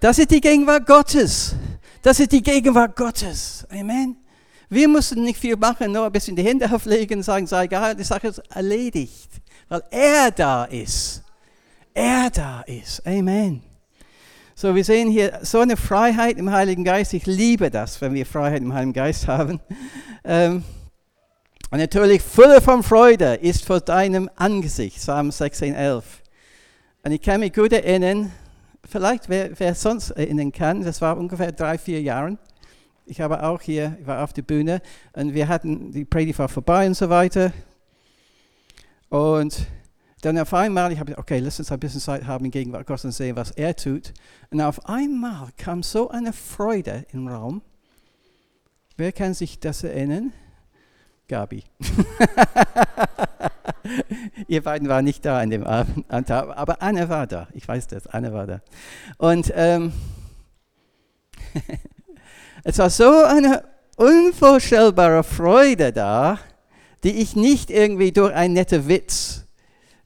Das 0.00 0.18
ist 0.18 0.30
die 0.30 0.40
Gegenwart 0.40 0.86
Gottes. 0.86 1.54
Das 2.02 2.20
ist 2.20 2.32
die 2.32 2.42
Gegenwart 2.42 2.96
Gottes. 2.96 3.66
Amen. 3.70 4.16
Wir 4.68 4.88
müssen 4.88 5.22
nicht 5.22 5.38
viel 5.38 5.56
machen, 5.56 5.92
nur 5.92 6.06
ein 6.06 6.12
bisschen 6.12 6.36
die 6.36 6.42
Hände 6.42 6.70
auflegen 6.72 7.18
und 7.18 7.22
sagen, 7.22 7.46
sei 7.46 7.64
egal, 7.64 7.94
die 7.94 8.04
Sache 8.04 8.28
ist 8.28 8.38
erledigt, 8.50 9.30
weil 9.68 9.82
er 9.90 10.30
da 10.30 10.64
ist 10.64 11.24
er 11.94 12.30
da 12.30 12.62
ist. 12.62 13.06
Amen. 13.06 13.62
So, 14.56 14.74
wir 14.74 14.84
sehen 14.84 15.08
hier 15.08 15.40
so 15.42 15.60
eine 15.60 15.76
Freiheit 15.76 16.36
im 16.36 16.50
Heiligen 16.50 16.84
Geist. 16.84 17.14
Ich 17.14 17.26
liebe 17.26 17.70
das, 17.70 18.00
wenn 18.00 18.14
wir 18.14 18.26
Freiheit 18.26 18.62
im 18.62 18.72
Heiligen 18.74 18.92
Geist 18.92 19.26
haben. 19.28 19.60
Ähm, 20.24 20.64
und 21.70 21.78
natürlich, 21.78 22.22
Fülle 22.22 22.60
von 22.60 22.82
Freude 22.82 23.34
ist 23.34 23.64
vor 23.64 23.80
deinem 23.80 24.30
Angesicht. 24.36 24.96
Psalm 24.96 25.30
16, 25.30 25.74
11. 25.74 26.04
Und 27.04 27.12
ich 27.12 27.20
kann 27.20 27.40
mich 27.40 27.52
gut 27.52 27.72
erinnern, 27.72 28.32
vielleicht 28.88 29.28
wer, 29.28 29.58
wer 29.58 29.74
sonst 29.74 30.10
erinnern 30.10 30.52
kann, 30.52 30.82
das 30.82 31.00
war 31.00 31.16
ungefähr 31.16 31.52
drei, 31.52 31.78
vier 31.78 32.00
Jahre. 32.02 32.38
Ich 33.06 33.20
habe 33.20 33.42
auch 33.42 33.60
hier, 33.60 33.96
ich 34.00 34.06
war 34.06 34.24
auf 34.24 34.32
der 34.32 34.42
Bühne 34.42 34.80
und 35.12 35.34
wir 35.34 35.48
hatten, 35.48 35.92
die 35.92 36.04
Predigt 36.04 36.38
war 36.38 36.48
vorbei 36.48 36.86
und 36.86 36.94
so 36.94 37.10
weiter. 37.10 37.52
Und 39.10 39.66
dann 40.22 40.38
auf 40.38 40.54
einmal, 40.54 40.90
ich 40.90 40.98
habe 40.98 41.18
okay, 41.18 41.38
lass 41.38 41.58
uns 41.58 41.70
ein 41.70 41.78
bisschen 41.78 42.00
Zeit 42.00 42.26
haben 42.26 42.46
in 42.46 42.50
Gegenwart 42.50 42.86
Gottes 42.86 43.04
und 43.04 43.12
sehen, 43.12 43.36
was 43.36 43.50
er 43.50 43.76
tut. 43.76 44.14
Und 44.50 44.60
auf 44.62 44.88
einmal 44.88 45.48
kam 45.58 45.82
so 45.82 46.08
eine 46.08 46.32
Freude 46.32 47.04
im 47.12 47.28
Raum. 47.28 47.60
Wer 48.96 49.12
kann 49.12 49.34
sich 49.34 49.60
das 49.60 49.84
erinnern? 49.84 50.32
Gabi. 51.34 51.64
Ihr 54.46 54.62
beiden 54.62 54.88
waren 54.88 55.04
nicht 55.04 55.24
da 55.24 55.40
an 55.40 55.50
dem 55.50 55.64
Abend, 55.64 56.30
aber 56.30 56.80
Anne 56.80 57.08
war 57.08 57.26
da. 57.26 57.48
Ich 57.54 57.66
weiß 57.66 57.88
das, 57.88 58.06
Anne 58.06 58.32
war 58.32 58.46
da. 58.46 58.60
Und 59.18 59.52
ähm, 59.56 59.92
es 62.62 62.78
war 62.78 62.88
so 62.88 63.10
eine 63.24 63.64
unvorstellbare 63.96 65.24
Freude 65.24 65.92
da, 65.92 66.38
die 67.02 67.20
ich 67.20 67.34
nicht 67.34 67.68
irgendwie 67.68 68.12
durch 68.12 68.32
einen 68.32 68.54
netten 68.54 68.86
Witz 68.86 69.44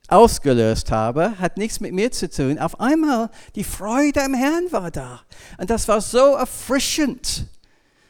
ausgelöst 0.08 0.90
habe, 0.90 1.38
hat 1.38 1.58
nichts 1.58 1.80
mit 1.80 1.92
mir 1.92 2.10
zu 2.10 2.30
tun. 2.30 2.58
Auf 2.58 2.80
einmal, 2.80 3.28
die 3.54 3.64
Freude 3.64 4.20
im 4.20 4.32
Herrn 4.32 4.72
war 4.72 4.90
da. 4.90 5.20
Und 5.58 5.68
das 5.68 5.88
war 5.88 6.00
so 6.00 6.36
erfrischend. 6.36 7.44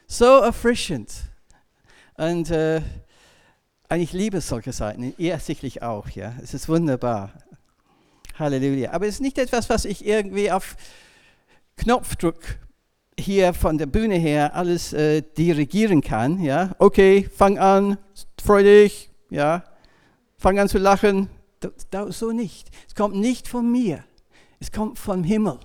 So 0.06 0.38
erfrischend. 0.38 1.12
Und 2.16 2.50
äh, 2.50 2.80
ich 3.96 4.12
liebe 4.12 4.40
solche 4.40 4.72
Seiten, 4.72 5.14
ihr 5.16 5.38
sicherlich 5.38 5.82
auch. 5.82 6.08
Ja? 6.10 6.34
Es 6.42 6.54
ist 6.54 6.68
wunderbar. 6.68 7.32
Halleluja. 8.38 8.92
Aber 8.92 9.06
es 9.06 9.14
ist 9.14 9.20
nicht 9.20 9.38
etwas, 9.38 9.68
was 9.70 9.84
ich 9.84 10.06
irgendwie 10.06 10.50
auf 10.50 10.76
Knopfdruck 11.76 12.40
hier 13.18 13.52
von 13.54 13.78
der 13.78 13.86
Bühne 13.86 14.16
her 14.16 14.54
alles 14.54 14.92
äh, 14.92 15.22
dirigieren 15.22 16.00
kann. 16.02 16.40
Ja? 16.40 16.74
Okay, 16.78 17.28
fang 17.34 17.58
an, 17.58 17.98
freu 18.42 18.62
dich, 18.62 19.10
ja? 19.30 19.64
fang 20.36 20.58
an 20.58 20.68
zu 20.68 20.78
lachen, 20.78 21.28
so 22.10 22.30
nicht. 22.30 22.70
Es 22.86 22.94
kommt 22.94 23.16
nicht 23.16 23.48
von 23.48 23.70
mir. 23.70 24.04
Es 24.60 24.72
kommt 24.72 24.98
vom 24.98 25.24
Himmel, 25.24 25.58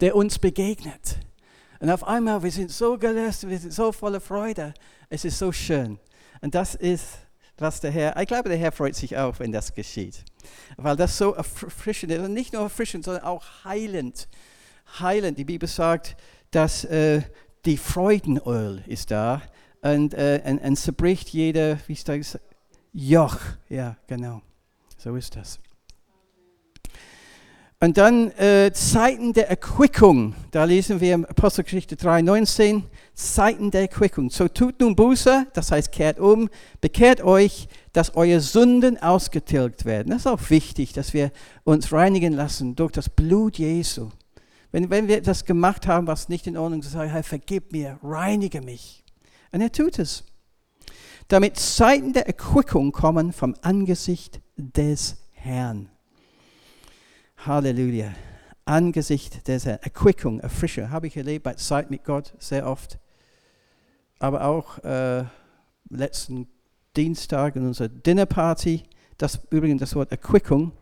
der 0.00 0.16
uns 0.16 0.38
begegnet. 0.38 1.18
Und 1.80 1.90
auf 1.90 2.04
einmal, 2.04 2.42
wir 2.42 2.50
sind 2.50 2.70
so 2.70 2.96
gelöst, 2.96 3.48
wir 3.48 3.58
sind 3.58 3.72
so 3.72 3.90
voller 3.90 4.20
Freude. 4.20 4.74
Es 5.08 5.24
ist 5.24 5.38
so 5.38 5.50
schön. 5.50 5.98
Und 6.40 6.54
das 6.54 6.74
ist, 6.74 7.06
was 7.58 7.80
der 7.80 7.90
Herr, 7.90 8.20
ich 8.20 8.26
glaube, 8.26 8.48
der 8.48 8.58
Herr 8.58 8.72
freut 8.72 8.94
sich 8.94 9.16
auch, 9.16 9.38
wenn 9.38 9.52
das 9.52 9.74
geschieht. 9.74 10.24
Weil 10.76 10.96
das 10.96 11.16
so 11.16 11.32
erfrischend 11.32 12.12
ist. 12.12 12.20
Und 12.20 12.32
nicht 12.32 12.52
nur 12.52 12.62
erfrischend, 12.62 13.04
sondern 13.04 13.24
auch 13.24 13.44
heilend. 13.64 14.28
Heilend. 14.98 15.38
Die 15.38 15.44
Bibel 15.44 15.68
sagt, 15.68 16.16
dass 16.50 16.84
äh, 16.84 17.22
die 17.64 17.76
Freudenöl 17.76 18.82
ist 18.86 19.10
da 19.10 19.42
und, 19.82 20.14
äh, 20.14 20.42
und, 20.44 20.58
und 20.58 20.76
zerbricht 20.76 21.28
jeder, 21.30 21.78
wie 21.86 21.92
ist 21.92 22.08
das? 22.08 22.38
Joch. 22.92 23.38
Ja, 23.68 23.96
genau. 24.06 24.42
So 24.98 25.16
ist 25.16 25.36
das. 25.36 25.58
Und 27.82 27.98
dann 27.98 28.30
äh, 28.38 28.70
Zeiten 28.72 29.32
der 29.32 29.50
Erquickung. 29.50 30.36
Da 30.52 30.62
lesen 30.62 31.00
wir 31.00 31.16
in 31.16 31.24
Apostelgeschichte 31.24 31.96
3,19. 31.96 32.84
Zeiten 33.12 33.72
der 33.72 33.80
Erquickung. 33.80 34.30
So 34.30 34.46
tut 34.46 34.78
nun 34.78 34.94
Buße, 34.94 35.48
das 35.52 35.72
heißt 35.72 35.90
kehrt 35.90 36.20
um, 36.20 36.48
bekehrt 36.80 37.22
euch, 37.22 37.66
dass 37.92 38.14
eure 38.14 38.38
Sünden 38.38 39.02
ausgetilgt 39.02 39.84
werden. 39.84 40.10
Das 40.10 40.20
ist 40.20 40.26
auch 40.28 40.48
wichtig, 40.50 40.92
dass 40.92 41.12
wir 41.12 41.32
uns 41.64 41.92
reinigen 41.92 42.34
lassen 42.34 42.76
durch 42.76 42.92
das 42.92 43.08
Blut 43.08 43.58
Jesu. 43.58 44.10
Wenn, 44.70 44.88
wenn 44.88 45.08
wir 45.08 45.20
das 45.20 45.44
gemacht 45.44 45.88
haben, 45.88 46.06
was 46.06 46.28
nicht 46.28 46.46
in 46.46 46.56
Ordnung 46.56 46.82
ist, 46.82 46.92
sagen, 46.92 47.10
Herr, 47.10 47.24
vergib 47.24 47.72
mir, 47.72 47.98
reinige 48.04 48.60
mich. 48.60 49.02
Und 49.50 49.60
er 49.60 49.72
tut 49.72 49.98
es. 49.98 50.22
Damit 51.26 51.56
Zeiten 51.56 52.12
der 52.12 52.28
Erquickung 52.28 52.92
kommen 52.92 53.32
vom 53.32 53.56
Angesicht 53.60 54.40
des 54.56 55.16
Herrn. 55.32 55.91
Halleluja. 57.46 58.12
Angesicht 58.64 59.48
des 59.48 59.66
Herrn. 59.66 59.80
Erquickung, 59.82 60.40
Erfrischung. 60.40 60.90
Habe 60.90 61.08
ich 61.08 61.16
erlebt 61.16 61.42
bei 61.42 61.54
Zeit 61.54 61.90
mit 61.90 62.04
Gott 62.04 62.34
sehr 62.38 62.66
oft. 62.66 62.98
Aber 64.20 64.44
auch 64.44 64.78
äh, 64.84 65.24
letzten 65.88 66.46
Dienstag 66.96 67.56
in 67.56 67.66
unserer 67.66 67.88
Dinnerparty. 67.88 68.84
Das 69.18 69.40
übrigens 69.50 69.80
das 69.80 69.94
Wort 69.96 70.12
Erquickung 70.12 70.72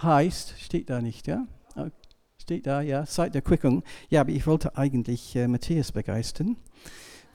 heißt, 0.00 0.54
steht 0.60 0.88
da 0.90 1.00
nicht, 1.00 1.26
ja? 1.26 1.46
Oh, 1.76 1.88
steht 2.38 2.66
da, 2.66 2.80
ja, 2.80 3.04
Zeit 3.04 3.34
der 3.34 3.42
Erquickung. 3.42 3.82
Ja, 4.08 4.22
aber 4.22 4.30
ich 4.30 4.46
wollte 4.46 4.76
eigentlich 4.76 5.34
äh, 5.36 5.48
Matthias 5.48 5.92
begeistern, 5.92 6.56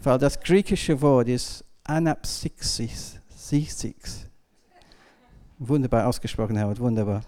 weil 0.02 0.18
das 0.18 0.40
griechische 0.40 1.02
Wort 1.02 1.28
ist 1.28 1.64
Anapsixis. 1.84 3.20
Wunderbar 5.60 6.08
ausgesprochen, 6.08 6.60
Howard, 6.62 6.80
wunderbar. 6.80 7.22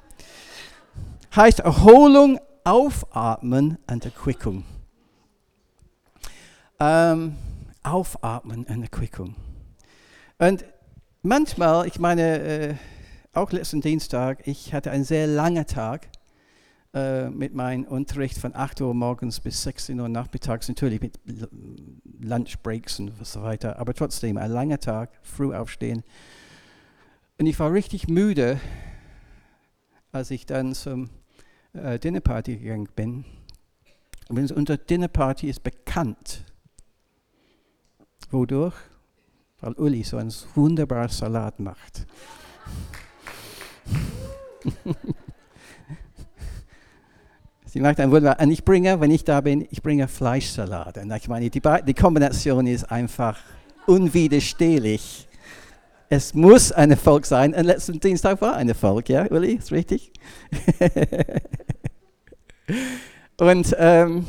Heißt 1.38 1.60
Erholung, 1.60 2.39
Aufatmen 2.63 3.77
und 3.88 4.06
Erquickung. 4.06 4.63
Ähm, 6.79 7.36
aufatmen 7.84 8.65
und 8.65 8.82
Erquickung. 8.82 9.36
Und 10.39 10.65
manchmal, 11.22 11.86
ich 11.86 12.00
meine, 12.00 12.39
äh, 12.39 12.75
auch 13.34 13.51
letzten 13.51 13.82
Dienstag, 13.82 14.48
ich 14.48 14.74
hatte 14.74 14.89
einen 14.89 15.03
sehr 15.03 15.27
langen 15.27 15.67
Tag 15.67 16.08
äh, 16.96 17.29
mit 17.29 17.53
meinem 17.53 17.84
Unterricht 17.84 18.39
von 18.39 18.56
8 18.56 18.82
Uhr 18.82 18.96
morgens 18.96 19.39
bis 19.39 19.62
16 19.62 20.00
Uhr 20.00 20.10
nachmittags, 20.10 20.67
natürlich 20.67 21.01
mit 21.01 21.20
Lunchbreaks 22.20 23.00
und 23.00 23.13
so 23.24 23.44
weiter, 23.44 23.77
aber 23.77 23.94
trotzdem 23.94 24.39
ein 24.39 24.50
langer 24.50 24.79
Tag, 24.79 25.12
früh 25.22 25.53
aufstehen. 25.53 26.03
Und 27.38 27.46
ich 27.46 27.60
war 27.60 27.72
richtig 27.72 28.08
müde, 28.08 28.60
als 30.12 30.32
ich 30.32 30.48
dann 30.48 30.74
zum 30.74 31.12
äh, 31.77 32.00
Dinnerparty 32.00 32.57
gegangen 32.57 32.89
bin. 32.96 33.25
Und 34.29 34.51
unsere 34.51 34.77
Dinnerparty 34.77 35.50
ist 35.50 35.63
bekannt. 35.63 36.43
Wodurch? 38.29 38.75
weil 39.60 39.74
Uli 39.74 40.03
so 40.03 40.17
einen 40.17 40.34
wunderbaren 40.55 41.10
Salat 41.10 41.60
macht. 41.60 42.05
Sie 47.65 47.81
macht 47.81 48.00
einen 48.00 48.12
wunderbaren, 48.12 48.48
und 48.48 48.53
ich 48.53 48.63
bringe, 48.63 49.00
wenn 49.01 49.10
ich 49.12 49.24
da 49.24 49.41
bin, 49.41 49.67
ich 49.69 49.81
bringe 49.81 50.07
Fleischsalat. 50.07 50.98
Und 50.98 51.12
ich 51.12 51.27
meine, 51.27 51.50
die, 51.50 51.60
die 51.60 51.93
Kombination 51.93 52.67
ist 52.67 52.86
einfach 52.86 53.39
unwiderstehlich. 53.88 55.27
Es 56.10 56.34
muss 56.34 56.72
ein 56.72 56.92
Erfolg 56.92 57.26
sein. 57.26 57.54
Und 57.54 57.66
letzten 57.66 58.00
Dienstag 58.00 58.40
war 58.40 58.56
ein 58.56 58.70
Erfolg, 58.70 59.10
ja, 59.10 59.30
Uli, 59.30 59.54
ist 59.54 59.72
richtig? 59.72 60.14
und, 63.38 63.76
ähm, 63.78 64.26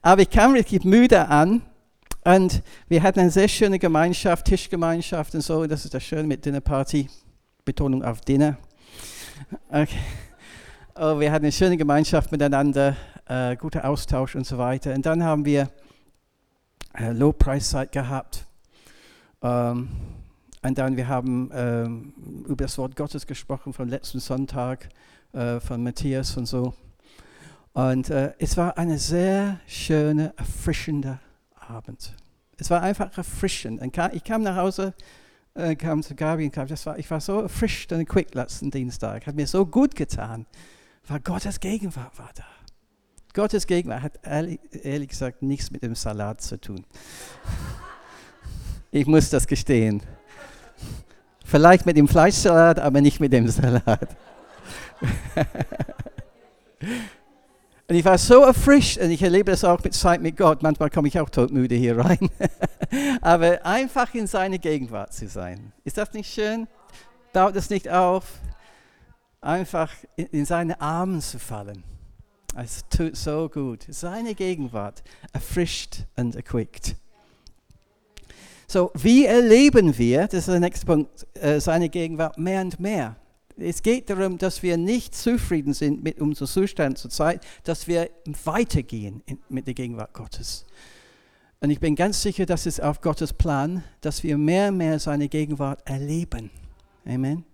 aber 0.00 0.22
ich 0.22 0.30
kam 0.30 0.52
richtig 0.52 0.84
müde 0.84 1.26
an 1.28 1.62
und 2.24 2.62
wir 2.88 3.02
hatten 3.02 3.18
eine 3.18 3.30
sehr 3.32 3.48
schöne 3.48 3.80
Gemeinschaft, 3.80 4.46
Tischgemeinschaft 4.46 5.34
und 5.34 5.40
so. 5.40 5.66
Das 5.66 5.84
ist 5.84 5.92
das 5.92 6.04
Schöne 6.04 6.22
mit 6.22 6.44
Dinnerparty, 6.44 7.08
Betonung 7.64 8.04
auf 8.04 8.20
Dinner. 8.20 8.56
Okay. 9.70 9.98
Oh, 10.94 11.18
wir 11.18 11.32
hatten 11.32 11.46
eine 11.46 11.52
schöne 11.52 11.76
Gemeinschaft 11.76 12.30
miteinander, 12.30 12.96
äh, 13.26 13.56
guter 13.56 13.88
Austausch 13.88 14.36
und 14.36 14.46
so 14.46 14.56
weiter. 14.56 14.94
Und 14.94 15.04
dann 15.04 15.24
haben 15.24 15.44
wir 15.44 15.68
äh, 16.96 17.10
Lobpreiszeit 17.10 17.90
gehabt. 17.90 18.46
Ähm, 19.42 19.88
und 20.62 20.78
dann 20.78 20.96
wir 20.96 21.08
haben 21.08 21.50
ähm, 21.52 22.14
über 22.46 22.64
das 22.64 22.78
Wort 22.78 22.94
Gottes 22.96 23.26
gesprochen 23.26 23.72
vom 23.72 23.88
letzten 23.88 24.20
Sonntag 24.20 24.88
äh, 25.32 25.58
von 25.60 25.82
Matthias 25.82 26.36
und 26.36 26.46
so. 26.46 26.74
Und 27.72 28.10
äh, 28.10 28.32
es 28.38 28.56
war 28.56 28.78
eine 28.78 28.98
sehr 28.98 29.60
schöne, 29.66 30.34
erfrischende 30.36 31.18
Abend. 31.56 32.14
Es 32.58 32.70
war 32.70 32.82
einfach 32.82 33.16
erfrischend. 33.16 33.80
Und 33.80 33.96
ich 34.12 34.24
kam 34.24 34.42
nach 34.42 34.56
Hause, 34.56 34.94
äh, 35.54 35.74
kam 35.74 36.02
zu 36.02 36.14
Gabi 36.14 36.44
und 36.44 36.52
kam, 36.52 36.68
das 36.68 36.86
war, 36.86 36.98
ich 36.98 37.10
war 37.10 37.20
so 37.20 37.40
erfrischt 37.40 37.92
und 37.92 38.06
quick 38.06 38.34
letzten 38.34 38.70
Dienstag. 38.70 39.26
Hat 39.26 39.34
mir 39.34 39.46
so 39.46 39.66
gut 39.66 39.96
getan, 39.96 40.46
weil 41.08 41.20
Gottes 41.20 41.58
Gegenwart 41.58 42.16
war 42.18 42.30
da. 42.34 42.44
Gottes 43.34 43.66
Gegenwart 43.66 44.02
hat 44.02 44.20
ehrlich, 44.22 44.60
ehrlich 44.82 45.08
gesagt 45.08 45.42
nichts 45.42 45.70
mit 45.70 45.82
dem 45.82 45.94
Salat 45.94 46.40
zu 46.40 46.60
tun. 46.60 46.84
Ich 48.94 49.06
muss 49.06 49.30
das 49.30 49.46
gestehen. 49.46 50.02
Vielleicht 51.52 51.84
mit 51.84 51.98
dem 51.98 52.08
Fleischsalat, 52.08 52.78
aber 52.78 53.02
nicht 53.02 53.20
mit 53.20 53.30
dem 53.30 53.46
Salat. 53.46 53.84
und 57.88 57.94
ich 57.94 58.02
war 58.06 58.16
so 58.16 58.40
erfrischt 58.40 58.96
und 58.96 59.10
ich 59.10 59.22
erlebe 59.22 59.50
das 59.50 59.62
auch 59.62 59.84
mit 59.84 59.92
Zeit 59.92 60.22
mit 60.22 60.38
Gott. 60.38 60.62
Manchmal 60.62 60.88
komme 60.88 61.08
ich 61.08 61.20
auch 61.20 61.28
todmüde 61.28 61.74
hier 61.74 61.98
rein. 61.98 62.30
aber 63.20 63.66
einfach 63.66 64.14
in 64.14 64.26
seiner 64.26 64.56
Gegenwart 64.56 65.12
zu 65.12 65.28
sein. 65.28 65.74
Ist 65.84 65.98
das 65.98 66.14
nicht 66.14 66.32
schön? 66.32 66.68
Dauert 67.34 67.54
es 67.56 67.68
nicht 67.68 67.86
auf? 67.90 68.24
Einfach 69.42 69.92
in, 70.16 70.28
in 70.28 70.46
seine 70.46 70.80
Arme 70.80 71.18
zu 71.18 71.38
fallen. 71.38 71.84
Es 72.56 72.82
tut 72.88 73.14
so 73.14 73.50
gut. 73.50 73.84
Seine 73.90 74.34
Gegenwart 74.34 75.02
erfrischt 75.34 76.06
und 76.16 76.34
erquickt. 76.34 76.96
So, 78.72 78.90
wie 78.94 79.26
erleben 79.26 79.98
wir, 79.98 80.26
das 80.28 80.34
ist 80.34 80.48
der 80.48 80.58
nächste 80.58 80.86
Punkt, 80.86 81.26
äh, 81.34 81.60
seine 81.60 81.90
Gegenwart 81.90 82.38
mehr 82.38 82.62
und 82.62 82.80
mehr? 82.80 83.16
Es 83.58 83.82
geht 83.82 84.08
darum, 84.08 84.38
dass 84.38 84.62
wir 84.62 84.78
nicht 84.78 85.14
zufrieden 85.14 85.74
sind 85.74 86.02
mit 86.02 86.18
unserem 86.18 86.46
Zustand 86.46 86.96
zur 86.96 87.10
Zeit, 87.10 87.44
dass 87.64 87.86
wir 87.86 88.08
weitergehen 88.44 89.22
mit 89.50 89.66
der 89.66 89.74
Gegenwart 89.74 90.14
Gottes. 90.14 90.64
Und 91.60 91.68
ich 91.68 91.80
bin 91.80 91.94
ganz 91.94 92.22
sicher, 92.22 92.46
dass 92.46 92.64
es 92.64 92.80
auf 92.80 93.02
Gottes 93.02 93.34
Plan, 93.34 93.84
dass 94.00 94.22
wir 94.22 94.38
mehr 94.38 94.70
und 94.70 94.78
mehr 94.78 94.98
seine 94.98 95.28
Gegenwart 95.28 95.86
erleben. 95.86 96.48
Amen. 97.04 97.44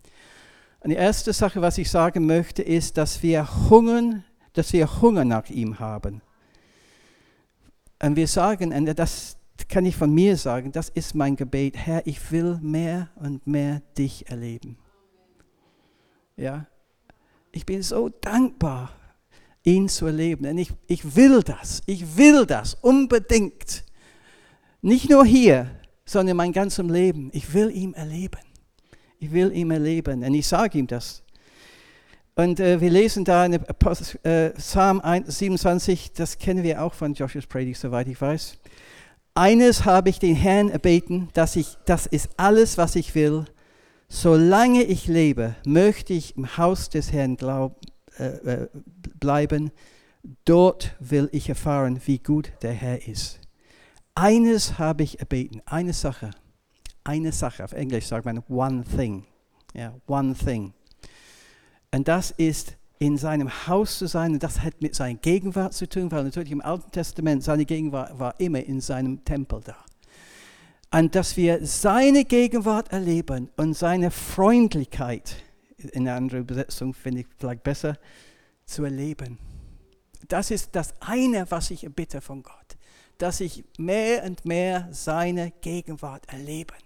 Und 0.78 0.90
die 0.90 0.96
erste 0.96 1.32
Sache, 1.32 1.60
was 1.60 1.78
ich 1.78 1.90
sagen 1.90 2.26
möchte, 2.26 2.62
ist, 2.62 2.96
dass 2.96 3.24
wir 3.24 3.68
hungern, 3.68 4.22
dass 4.52 4.72
wir 4.72 5.02
Hunger 5.02 5.24
nach 5.24 5.50
ihm 5.50 5.80
haben. 5.80 6.22
Und 8.00 8.14
wir 8.14 8.28
sagen, 8.28 8.72
und 8.72 8.96
das, 8.96 9.37
kann 9.68 9.86
ich 9.86 9.96
von 9.96 10.12
mir 10.12 10.36
sagen, 10.36 10.72
das 10.72 10.88
ist 10.88 11.14
mein 11.14 11.36
Gebet. 11.36 11.76
Herr, 11.76 12.06
ich 12.06 12.30
will 12.30 12.58
mehr 12.62 13.08
und 13.16 13.46
mehr 13.46 13.82
dich 13.96 14.28
erleben. 14.30 14.78
Ja, 16.36 16.66
ich 17.50 17.66
bin 17.66 17.82
so 17.82 18.08
dankbar, 18.08 18.92
ihn 19.64 19.88
zu 19.88 20.06
erleben. 20.06 20.46
Und 20.46 20.58
ich, 20.58 20.72
ich 20.86 21.16
will 21.16 21.42
das, 21.42 21.82
ich 21.86 22.16
will 22.16 22.46
das 22.46 22.74
unbedingt. 22.74 23.84
Nicht 24.80 25.10
nur 25.10 25.24
hier, 25.24 25.70
sondern 26.04 26.36
mein 26.36 26.52
ganzes 26.52 26.86
Leben. 26.86 27.30
Ich 27.32 27.52
will 27.52 27.70
ihn 27.70 27.94
erleben. 27.94 28.40
Ich 29.18 29.32
will 29.32 29.52
ihn 29.52 29.70
erleben. 29.70 30.22
Und 30.22 30.34
ich 30.34 30.46
sage 30.46 30.78
ihm 30.78 30.86
das. 30.86 31.22
Und 32.36 32.60
äh, 32.60 32.80
wir 32.80 32.90
lesen 32.90 33.24
da 33.24 33.44
in 33.44 33.54
äh, 33.54 34.50
Psalm 34.50 35.02
27, 35.26 36.12
das 36.12 36.38
kennen 36.38 36.62
wir 36.62 36.80
auch 36.84 36.94
von 36.94 37.12
Joshua's 37.12 37.46
Predigt, 37.46 37.80
soweit 37.80 38.06
ich 38.06 38.20
weiß. 38.20 38.56
Eines 39.38 39.84
habe 39.84 40.10
ich 40.10 40.18
den 40.18 40.34
Herrn 40.34 40.68
erbeten, 40.68 41.28
dass 41.32 41.54
ich, 41.54 41.78
das 41.84 42.06
ist 42.06 42.28
alles, 42.38 42.76
was 42.76 42.96
ich 42.96 43.14
will. 43.14 43.44
Solange 44.08 44.82
ich 44.82 45.06
lebe, 45.06 45.54
möchte 45.64 46.12
ich 46.12 46.36
im 46.36 46.56
Haus 46.56 46.88
des 46.88 47.12
Herrn 47.12 47.36
glaub, 47.36 47.80
äh, 48.18 48.24
äh, 48.24 48.68
bleiben. 49.20 49.70
Dort 50.44 50.96
will 50.98 51.28
ich 51.30 51.48
erfahren, 51.48 52.00
wie 52.06 52.18
gut 52.18 52.50
der 52.62 52.72
Herr 52.72 53.06
ist. 53.06 53.38
Eines 54.16 54.80
habe 54.80 55.04
ich 55.04 55.20
erbeten, 55.20 55.62
eine 55.66 55.92
Sache. 55.92 56.30
Eine 57.04 57.30
Sache. 57.30 57.62
Auf 57.62 57.74
Englisch 57.74 58.06
sagt 58.06 58.24
man 58.24 58.42
one 58.48 58.82
thing. 58.82 59.24
Ja, 59.72 59.94
one 60.08 60.34
thing. 60.34 60.72
Und 61.94 62.08
das 62.08 62.32
ist 62.32 62.76
in 62.98 63.16
seinem 63.16 63.66
Haus 63.66 63.98
zu 63.98 64.06
sein. 64.06 64.32
Und 64.32 64.42
das 64.42 64.60
hat 64.60 64.80
mit 64.80 64.94
seiner 64.94 65.18
Gegenwart 65.18 65.74
zu 65.74 65.88
tun, 65.88 66.10
weil 66.10 66.24
natürlich 66.24 66.50
im 66.50 66.60
Alten 66.60 66.90
Testament 66.90 67.44
seine 67.44 67.64
Gegenwart 67.64 68.18
war 68.18 68.38
immer 68.40 68.62
in 68.62 68.80
seinem 68.80 69.24
Tempel 69.24 69.60
da. 69.64 69.76
Und 70.90 71.14
dass 71.14 71.36
wir 71.36 71.64
seine 71.66 72.24
Gegenwart 72.24 72.92
erleben 72.92 73.50
und 73.56 73.74
seine 73.74 74.10
Freundlichkeit, 74.10 75.36
in 75.76 76.08
einer 76.08 76.16
anderen 76.16 76.42
Übersetzung 76.42 76.94
finde 76.94 77.20
ich 77.20 77.26
vielleicht 77.38 77.62
besser, 77.62 77.98
zu 78.64 78.84
erleben. 78.84 79.38
Das 80.28 80.50
ist 80.50 80.74
das 80.74 80.94
eine, 81.00 81.50
was 81.50 81.70
ich 81.70 81.84
erbitte 81.84 82.20
von 82.20 82.42
Gott, 82.42 82.76
dass 83.18 83.40
ich 83.40 83.64
mehr 83.78 84.24
und 84.24 84.44
mehr 84.44 84.88
seine 84.90 85.52
Gegenwart 85.60 86.24
erleben. 86.32 86.76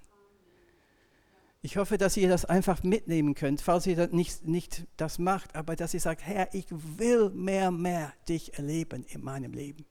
Ich 1.64 1.76
hoffe, 1.76 1.96
dass 1.96 2.16
ihr 2.16 2.28
das 2.28 2.44
einfach 2.44 2.82
mitnehmen 2.82 3.34
könnt, 3.34 3.60
falls 3.60 3.86
ihr 3.86 3.94
das 3.94 4.10
nicht, 4.10 4.44
nicht 4.44 4.84
das 4.96 5.20
macht, 5.20 5.54
aber 5.54 5.76
dass 5.76 5.94
ihr 5.94 6.00
sagt, 6.00 6.22
Herr, 6.26 6.52
ich 6.52 6.66
will 6.70 7.30
mehr, 7.30 7.70
mehr 7.70 8.12
dich 8.28 8.58
erleben 8.58 9.06
in 9.08 9.22
meinem 9.22 9.52
Leben. 9.52 9.86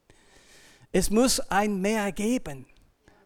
Es 0.91 1.09
muss 1.09 1.39
ein 1.39 1.79
Mehr 1.79 2.11
geben, 2.11 2.65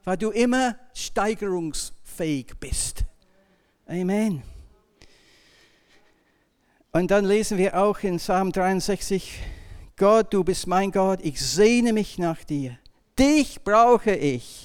weil 0.03 0.17
du 0.17 0.29
immer 0.29 0.77
steigerungsfähig 0.93 2.53
bist. 2.59 3.05
Amen. 3.87 4.43
Und 6.91 7.09
dann 7.09 7.25
lesen 7.25 7.57
wir 7.57 7.75
auch 7.75 7.99
in 8.03 8.17
Psalm 8.17 8.51
63, 8.51 9.39
Gott, 9.97 10.31
du 10.31 10.43
bist 10.43 10.67
mein 10.67 10.91
Gott, 10.91 11.19
ich 11.23 11.41
sehne 11.41 11.93
mich 11.93 12.19
nach 12.19 12.43
dir. 12.43 12.77
Dich 13.17 13.63
brauche 13.63 14.11
ich 14.11 14.64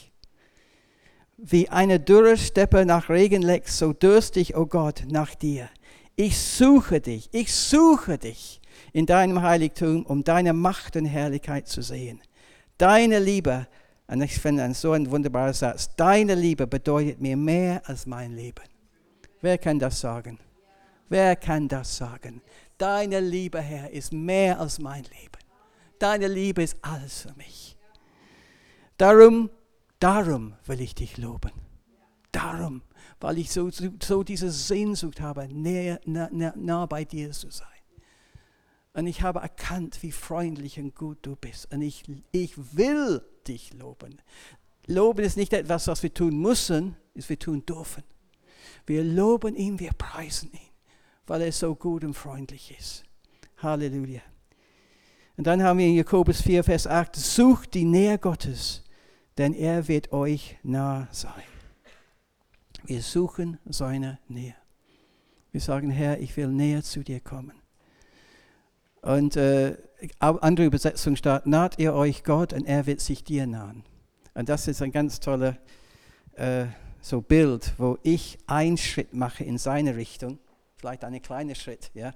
wie 1.42 1.68
eine 1.68 1.98
dürre 1.98 2.36
Steppe 2.36 2.84
nach 2.84 3.08
Regen 3.08 3.42
leckt, 3.42 3.68
so 3.68 3.92
durstig, 3.92 4.56
o 4.56 4.60
oh 4.60 4.66
Gott, 4.66 5.04
nach 5.08 5.34
dir. 5.34 5.68
Ich 6.16 6.38
suche 6.38 7.00
dich, 7.00 7.28
ich 7.32 7.52
suche 7.54 8.18
dich 8.18 8.60
in 8.92 9.06
deinem 9.06 9.40
Heiligtum, 9.40 10.04
um 10.04 10.22
deine 10.22 10.52
Macht 10.52 10.96
und 10.96 11.06
Herrlichkeit 11.06 11.66
zu 11.68 11.82
sehen. 11.82 12.20
Deine 12.76 13.18
Liebe, 13.18 13.66
und 14.06 14.20
ich 14.22 14.38
finde 14.38 14.74
so 14.74 14.92
ein 14.92 15.10
wunderbarer 15.10 15.54
Satz, 15.54 15.94
deine 15.96 16.34
Liebe 16.34 16.66
bedeutet 16.66 17.20
mir 17.20 17.36
mehr 17.36 17.82
als 17.86 18.06
mein 18.06 18.34
Leben. 18.34 18.64
Wer 19.40 19.56
kann 19.56 19.78
das 19.78 20.00
sagen? 20.00 20.38
Wer 21.08 21.36
kann 21.36 21.68
das 21.68 21.96
sagen? 21.96 22.42
Deine 22.76 23.20
Liebe, 23.20 23.60
Herr, 23.60 23.90
ist 23.90 24.12
mehr 24.12 24.60
als 24.60 24.78
mein 24.78 25.04
Leben. 25.04 25.38
Deine 25.98 26.28
Liebe 26.28 26.62
ist 26.62 26.76
alles 26.82 27.22
für 27.22 27.34
mich. 27.36 27.76
Darum 28.96 29.50
Darum 30.00 30.54
will 30.64 30.80
ich 30.80 30.94
dich 30.94 31.18
loben. 31.18 31.52
Darum, 32.32 32.82
weil 33.20 33.38
ich 33.38 33.52
so, 33.52 33.70
so 33.70 34.22
diese 34.22 34.50
Sehnsucht 34.50 35.20
habe, 35.20 35.46
nah, 35.52 35.98
nah, 36.04 36.54
nah 36.56 36.86
bei 36.86 37.04
dir 37.04 37.32
zu 37.32 37.50
sein. 37.50 37.68
Und 38.94 39.06
ich 39.06 39.22
habe 39.22 39.40
erkannt, 39.40 40.02
wie 40.02 40.10
freundlich 40.10 40.80
und 40.80 40.96
gut 40.96 41.18
du 41.22 41.36
bist. 41.36 41.72
Und 41.72 41.82
ich, 41.82 42.04
ich 42.32 42.54
will 42.76 43.22
dich 43.46 43.74
loben. 43.74 44.20
Loben 44.86 45.24
ist 45.24 45.36
nicht 45.36 45.52
etwas, 45.52 45.86
was 45.86 46.02
wir 46.02 46.12
tun 46.12 46.40
müssen, 46.40 46.96
ist 47.14 47.28
wir 47.28 47.38
tun 47.38 47.64
dürfen. 47.66 48.02
Wir 48.86 49.04
loben 49.04 49.54
ihn, 49.54 49.78
wir 49.78 49.92
preisen 49.92 50.50
ihn, 50.52 50.70
weil 51.26 51.42
er 51.42 51.52
so 51.52 51.74
gut 51.74 52.04
und 52.04 52.14
freundlich 52.14 52.74
ist. 52.76 53.04
Halleluja. 53.58 54.22
Und 55.36 55.46
dann 55.46 55.62
haben 55.62 55.78
wir 55.78 55.86
in 55.86 55.94
Jakobus 55.94 56.40
4, 56.40 56.64
Vers 56.64 56.86
8, 56.86 57.14
sucht 57.14 57.74
die 57.74 57.84
Nähe 57.84 58.18
Gottes 58.18 58.82
denn 59.40 59.54
er 59.54 59.88
wird 59.88 60.12
euch 60.12 60.58
nah 60.62 61.08
sein. 61.12 61.32
Wir 62.84 63.00
suchen 63.00 63.58
seine 63.64 64.18
Nähe. 64.28 64.54
Wir 65.50 65.62
sagen, 65.62 65.88
Herr, 65.88 66.20
ich 66.20 66.36
will 66.36 66.48
näher 66.48 66.82
zu 66.82 67.02
dir 67.02 67.20
kommen. 67.20 67.54
Und 69.00 69.36
äh, 69.36 69.78
andere 70.18 70.66
Übersetzung 70.66 71.16
steht, 71.16 71.46
naht 71.46 71.78
ihr 71.78 71.94
euch 71.94 72.22
Gott 72.22 72.52
und 72.52 72.66
er 72.66 72.84
wird 72.84 73.00
sich 73.00 73.24
dir 73.24 73.46
nahen. 73.46 73.82
Und 74.34 74.50
das 74.50 74.68
ist 74.68 74.82
ein 74.82 74.92
ganz 74.92 75.20
tolles 75.20 75.54
äh, 76.34 76.66
so 77.00 77.22
Bild, 77.22 77.72
wo 77.78 77.96
ich 78.02 78.36
einen 78.46 78.76
Schritt 78.76 79.14
mache 79.14 79.42
in 79.42 79.56
seine 79.56 79.96
Richtung, 79.96 80.38
vielleicht 80.76 81.02
einen 81.02 81.22
kleinen 81.22 81.54
Schritt, 81.54 81.90
ja. 81.94 82.12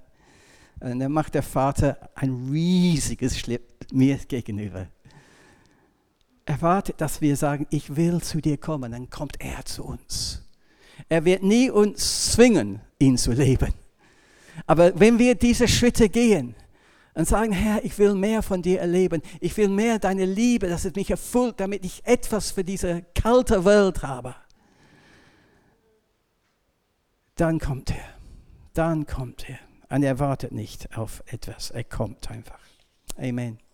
Und 0.79 0.99
dann 0.99 1.11
macht 1.11 1.33
der 1.33 1.41
Vater 1.41 1.97
ein 2.13 2.49
riesiges 2.51 3.39
Schritt 3.39 3.91
mir 3.91 4.17
gegenüber. 4.17 4.89
Er 6.45 6.61
wartet, 6.61 7.01
dass 7.01 7.21
wir 7.21 7.35
sagen, 7.35 7.65
ich 7.69 7.95
will 7.95 8.21
zu 8.21 8.39
dir 8.39 8.57
kommen, 8.57 8.91
dann 8.91 9.09
kommt 9.09 9.41
er 9.41 9.65
zu 9.65 9.83
uns. 9.83 10.43
Er 11.09 11.25
wird 11.25 11.43
nie 11.43 11.69
uns 11.69 12.31
zwingen, 12.33 12.81
ihn 12.99 13.17
zu 13.17 13.31
leben. 13.31 13.73
Aber 14.67 14.97
wenn 14.99 15.19
wir 15.19 15.35
diese 15.35 15.67
Schritte 15.67 16.07
gehen, 16.07 16.55
und 17.15 17.27
sagen, 17.27 17.53
Herr, 17.53 17.83
ich 17.83 17.97
will 17.97 18.13
mehr 18.13 18.43
von 18.43 18.61
dir 18.61 18.81
erleben. 18.81 19.21
Ich 19.39 19.55
will 19.57 19.69
mehr 19.69 19.99
deine 19.99 20.25
Liebe, 20.25 20.67
dass 20.67 20.85
es 20.85 20.95
mich 20.95 21.09
erfüllt, 21.09 21.59
damit 21.59 21.85
ich 21.85 22.05
etwas 22.05 22.51
für 22.51 22.63
diese 22.63 23.03
kalte 23.15 23.63
Welt 23.63 24.03
habe. 24.03 24.35
Dann 27.35 27.59
kommt 27.59 27.91
er. 27.91 28.05
Dann 28.73 29.05
kommt 29.07 29.49
er. 29.49 29.59
Und 29.89 30.03
er 30.03 30.19
wartet 30.19 30.51
nicht 30.51 30.97
auf 30.97 31.23
etwas. 31.27 31.71
Er 31.71 31.85
kommt 31.85 32.29
einfach. 32.29 32.59
Amen. 33.17 33.64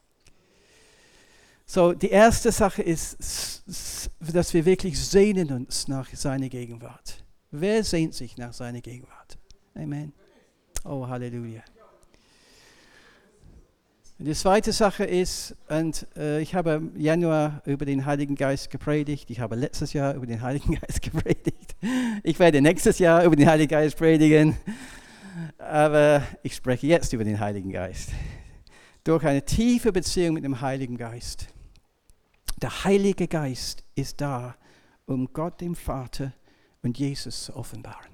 So, 1.73 1.93
die 1.93 2.09
erste 2.09 2.51
Sache 2.51 2.81
ist, 2.81 3.63
dass 4.19 4.53
wir 4.53 4.65
wirklich 4.65 4.99
sehnen 4.99 5.49
uns 5.53 5.87
nach 5.87 6.09
seiner 6.13 6.49
Gegenwart. 6.49 7.23
Wer 7.49 7.85
sehnt 7.85 8.13
sich 8.13 8.35
nach 8.35 8.51
seiner 8.51 8.81
Gegenwart? 8.81 9.37
Amen. 9.73 10.11
Oh, 10.83 11.07
Halleluja. 11.07 11.61
Die 14.17 14.33
zweite 14.33 14.73
Sache 14.73 15.05
ist, 15.05 15.55
und 15.69 16.07
äh, 16.17 16.41
ich 16.41 16.55
habe 16.55 16.71
im 16.71 16.99
Januar 16.99 17.61
über 17.65 17.85
den 17.85 18.05
Heiligen 18.05 18.35
Geist 18.35 18.69
gepredigt, 18.69 19.29
ich 19.29 19.39
habe 19.39 19.55
letztes 19.55 19.93
Jahr 19.93 20.13
über 20.15 20.25
den 20.25 20.41
Heiligen 20.41 20.75
Geist 20.75 21.01
gepredigt, 21.09 21.77
ich 22.23 22.37
werde 22.37 22.59
nächstes 22.59 22.99
Jahr 22.99 23.23
über 23.23 23.37
den 23.37 23.47
Heiligen 23.47 23.69
Geist 23.69 23.95
predigen, 23.95 24.57
aber 25.57 26.21
ich 26.43 26.53
spreche 26.53 26.87
jetzt 26.87 27.13
über 27.13 27.23
den 27.23 27.39
Heiligen 27.39 27.71
Geist. 27.71 28.09
Durch 29.05 29.23
eine 29.23 29.45
tiefe 29.45 29.93
Beziehung 29.93 30.33
mit 30.33 30.43
dem 30.43 30.59
Heiligen 30.59 30.97
Geist. 30.97 31.47
Der 32.61 32.83
Heilige 32.83 33.27
Geist 33.27 33.83
ist 33.95 34.21
da, 34.21 34.55
um 35.05 35.33
Gott 35.33 35.61
dem 35.61 35.75
Vater 35.75 36.33
und 36.83 36.99
Jesus 36.99 37.45
zu 37.45 37.55
offenbaren. 37.55 38.11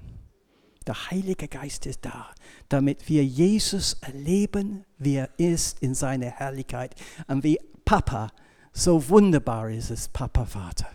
Der 0.86 1.12
Heilige 1.12 1.50
Geist 1.50 1.86
ist 1.86 2.06
da, 2.06 2.30
damit 2.70 3.10
wir 3.10 3.26
Jesus 3.26 3.96
erleben, 3.96 4.86
wie 4.98 5.16
er 5.16 5.30
ist 5.38 5.82
in 5.82 5.94
seiner 5.94 6.28
Herrlichkeit 6.28 6.96
und 7.28 7.44
wie 7.44 7.60
Papa 7.84 8.32
so 8.72 9.10
wunderbar 9.10 9.70
ist 9.70 9.90
es, 9.90 10.08
Papa 10.08 10.46
Vater. 10.46 10.88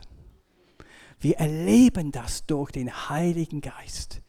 Wir 1.21 1.37
erleben 1.37 2.11
das 2.11 2.47
durch 2.47 2.71
den 2.71 3.11
Heiligen 3.11 3.61
Geist. 3.61 4.23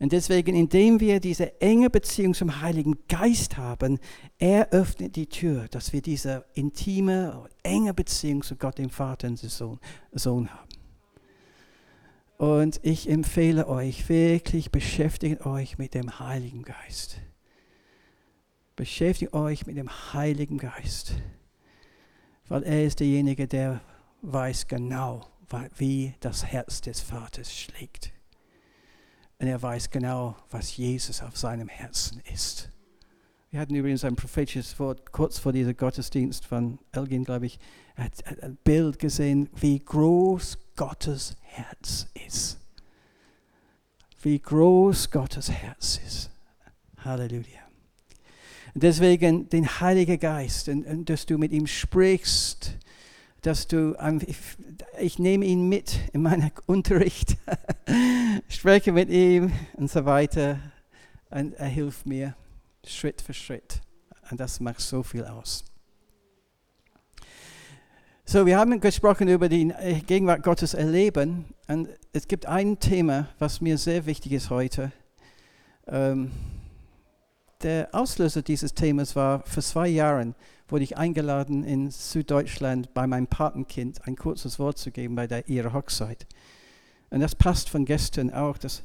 Und 0.00 0.12
deswegen, 0.12 0.56
indem 0.56 0.98
wir 0.98 1.20
diese 1.20 1.60
enge 1.60 1.90
Beziehung 1.90 2.32
zum 2.32 2.62
Heiligen 2.62 2.96
Geist 3.06 3.58
haben, 3.58 3.98
er 4.38 4.70
öffnet 4.70 5.14
die 5.14 5.28
Tür, 5.28 5.68
dass 5.68 5.92
wir 5.92 6.00
diese 6.00 6.46
intime, 6.54 7.48
enge 7.62 7.92
Beziehung 7.92 8.42
zu 8.42 8.56
Gott, 8.56 8.78
dem 8.78 8.88
Vater 8.88 9.28
und 9.28 9.42
dem 9.42 9.50
Sohn, 9.50 9.78
Sohn 10.12 10.48
haben. 10.48 10.68
Und 12.38 12.80
ich 12.82 13.10
empfehle 13.10 13.68
euch 13.68 14.08
wirklich, 14.08 14.70
beschäftigt 14.70 15.44
euch 15.44 15.76
mit 15.76 15.92
dem 15.92 16.18
Heiligen 16.18 16.62
Geist. 16.62 17.20
Beschäftigt 18.76 19.34
euch 19.34 19.66
mit 19.66 19.76
dem 19.76 19.90
Heiligen 20.14 20.56
Geist. 20.56 21.12
Weil 22.48 22.62
er 22.62 22.86
ist 22.86 23.00
derjenige, 23.00 23.46
der 23.46 23.82
weiß 24.22 24.66
genau, 24.66 25.26
wie 25.76 26.14
das 26.20 26.46
Herz 26.46 26.80
des 26.80 27.02
Vaters 27.02 27.54
schlägt. 27.54 28.14
Und 29.40 29.46
er 29.46 29.60
weiß 29.60 29.90
genau, 29.90 30.36
was 30.50 30.76
Jesus 30.76 31.22
auf 31.22 31.36
seinem 31.38 31.68
Herzen 31.68 32.20
ist. 32.30 32.68
Wir 33.50 33.58
hatten 33.58 33.74
übrigens 33.74 34.04
ein 34.04 34.14
prophetisches 34.14 34.78
Wort 34.78 35.12
kurz 35.12 35.38
vor 35.38 35.52
diesem 35.52 35.74
Gottesdienst 35.74 36.44
von 36.44 36.78
Elgin, 36.92 37.24
glaube 37.24 37.46
ich. 37.46 37.58
Hat 37.96 38.12
ein 38.42 38.58
Bild 38.62 38.98
gesehen, 38.98 39.48
wie 39.56 39.80
groß 39.80 40.58
Gottes 40.76 41.36
Herz 41.40 42.06
ist. 42.26 42.58
Wie 44.22 44.38
groß 44.38 45.10
Gottes 45.10 45.50
Herz 45.50 45.98
ist. 46.06 46.30
Halleluja. 46.98 47.60
Und 48.74 48.82
deswegen 48.82 49.48
den 49.48 49.80
Heiligen 49.80 50.20
Geist, 50.20 50.68
und, 50.68 50.86
und, 50.86 51.08
dass 51.08 51.24
du 51.24 51.38
mit 51.38 51.52
ihm 51.52 51.66
sprichst, 51.66 52.76
dass 53.42 53.66
du, 53.66 53.96
ich, 54.98 55.18
nehme 55.18 55.44
ihn 55.44 55.68
mit 55.68 55.98
in 56.12 56.22
meinen 56.22 56.50
Unterricht, 56.66 57.36
spreche 58.48 58.92
mit 58.92 59.08
ihm 59.08 59.52
und 59.74 59.90
so 59.90 60.04
weiter. 60.04 60.58
Und 61.30 61.54
er 61.54 61.66
hilft 61.66 62.06
mir 62.06 62.34
Schritt 62.86 63.22
für 63.22 63.34
Schritt. 63.34 63.80
Und 64.30 64.40
das 64.40 64.60
macht 64.60 64.80
so 64.80 65.02
viel 65.02 65.24
aus. 65.24 65.64
So, 68.24 68.46
wir 68.46 68.58
haben 68.58 68.80
gesprochen 68.80 69.26
über 69.26 69.48
die 69.48 69.70
äh, 69.70 70.00
Gegenwart 70.00 70.44
Gottes 70.44 70.74
erleben 70.74 71.46
und 71.66 71.88
es 72.12 72.28
gibt 72.28 72.46
ein 72.46 72.78
Thema, 72.78 73.28
was 73.40 73.60
mir 73.60 73.76
sehr 73.76 74.06
wichtig 74.06 74.30
ist 74.30 74.50
heute. 74.50 74.92
Ähm, 75.88 76.30
der 77.62 77.88
Auslöser 77.92 78.42
dieses 78.42 78.74
Themas 78.74 79.16
war, 79.16 79.44
vor 79.46 79.62
zwei 79.62 79.88
Jahren 79.88 80.34
wurde 80.68 80.84
ich 80.84 80.96
eingeladen 80.96 81.64
in 81.64 81.90
Süddeutschland 81.90 82.94
bei 82.94 83.06
meinem 83.06 83.26
Patenkind 83.26 84.06
ein 84.06 84.16
kurzes 84.16 84.58
Wort 84.58 84.78
zu 84.78 84.90
geben 84.90 85.14
bei 85.14 85.26
der, 85.26 85.48
ihrer 85.48 85.72
Hochzeit. 85.72 86.26
Und 87.10 87.20
das 87.20 87.34
passt 87.34 87.68
von 87.68 87.84
gestern 87.84 88.32
auch. 88.32 88.56
Dass 88.56 88.84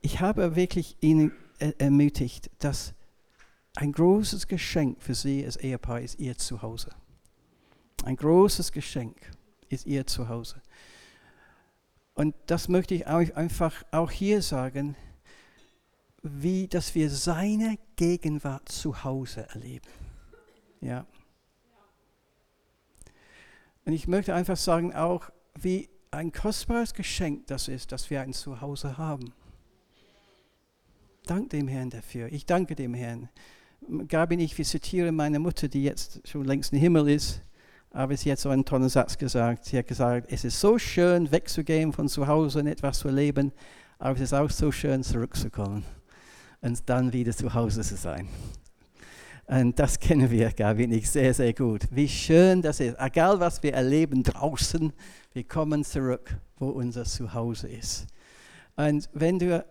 ich 0.00 0.20
habe 0.20 0.56
wirklich 0.56 0.96
ihnen 1.00 1.32
ermutigt, 1.78 2.50
dass 2.58 2.94
ein 3.76 3.92
großes 3.92 4.48
Geschenk 4.48 5.00
für 5.00 5.14
sie 5.14 5.44
als 5.44 5.56
Ehepaar 5.56 6.00
ist 6.00 6.18
ihr 6.18 6.36
Zuhause. 6.36 6.90
Ein 8.04 8.16
großes 8.16 8.72
Geschenk 8.72 9.16
ist 9.68 9.86
ihr 9.86 10.06
Zuhause. 10.06 10.60
Und 12.14 12.34
das 12.46 12.68
möchte 12.68 12.94
ich 12.94 13.06
euch 13.06 13.36
einfach 13.36 13.84
auch 13.92 14.10
hier 14.10 14.42
sagen, 14.42 14.96
wie, 16.22 16.68
dass 16.68 16.94
wir 16.94 17.10
seine 17.10 17.78
Gegenwart 17.96 18.68
zu 18.68 19.04
Hause 19.04 19.46
erleben. 19.48 19.88
Ja. 20.80 21.06
Und 23.84 23.92
ich 23.92 24.06
möchte 24.06 24.34
einfach 24.34 24.56
sagen 24.56 24.94
auch, 24.94 25.30
wie 25.58 25.88
ein 26.10 26.32
kostbares 26.32 26.94
Geschenk 26.94 27.46
das 27.46 27.68
ist, 27.68 27.92
dass 27.92 28.10
wir 28.10 28.20
ein 28.20 28.32
Zuhause 28.32 28.98
haben. 28.98 29.32
Dank 31.26 31.50
dem 31.50 31.68
Herrn 31.68 31.90
dafür. 31.90 32.30
Ich 32.32 32.46
danke 32.46 32.74
dem 32.74 32.94
Herrn. 32.94 33.28
Gabi 34.08 34.36
ich, 34.36 34.56
wir 34.58 34.64
zitieren 34.64 35.14
meine 35.16 35.38
Mutter, 35.38 35.68
die 35.68 35.84
jetzt 35.84 36.26
schon 36.28 36.44
längst 36.44 36.72
im 36.72 36.78
Himmel 36.78 37.08
ist. 37.08 37.42
Aber 37.92 38.16
sie 38.16 38.30
hat 38.30 38.38
so 38.38 38.50
einen 38.50 38.64
tollen 38.64 38.88
Satz 38.88 39.16
gesagt. 39.16 39.64
Sie 39.64 39.78
hat 39.78 39.86
gesagt, 39.86 40.30
es 40.30 40.44
ist 40.44 40.60
so 40.60 40.78
schön, 40.78 41.32
wegzugehen 41.32 41.92
von 41.92 42.08
zu 42.08 42.26
Hause 42.26 42.60
und 42.60 42.66
etwas 42.66 43.00
zu 43.00 43.08
erleben, 43.08 43.52
aber 43.98 44.14
es 44.14 44.20
ist 44.20 44.32
auch 44.32 44.50
so 44.50 44.70
schön, 44.70 45.02
zurückzukommen 45.02 45.84
und 46.60 46.88
dann 46.88 47.12
wieder 47.12 47.32
zu 47.32 47.52
Hause 47.54 47.82
zu 47.82 47.96
sein. 47.96 48.28
Und 49.46 49.78
das 49.78 49.98
kennen 49.98 50.30
wir, 50.30 50.52
Gabi 50.52 50.84
und 50.84 50.92
ich, 50.92 51.10
sehr, 51.10 51.34
sehr 51.34 51.52
gut. 51.52 51.82
Wie 51.90 52.08
schön 52.08 52.62
das 52.62 52.78
ist. 52.78 52.96
Egal, 53.00 53.40
was 53.40 53.60
wir 53.62 53.74
erleben 53.74 54.22
draußen, 54.22 54.92
wir 55.32 55.44
kommen 55.44 55.84
zurück, 55.84 56.36
wo 56.56 56.68
unser 56.68 57.04
Zuhause 57.04 57.68
ist. 57.68 58.06
Und 58.76 59.08
wenn 59.12 59.40
du, 59.40 59.64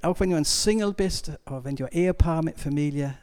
auch 0.00 0.20
wenn 0.20 0.30
du 0.30 0.36
ein 0.36 0.44
Single 0.46 0.94
bist, 0.94 1.32
oder 1.46 1.64
wenn 1.64 1.76
du 1.76 1.84
ein 1.84 1.92
Ehepaar 1.92 2.42
mit 2.42 2.58
Familie, 2.58 3.14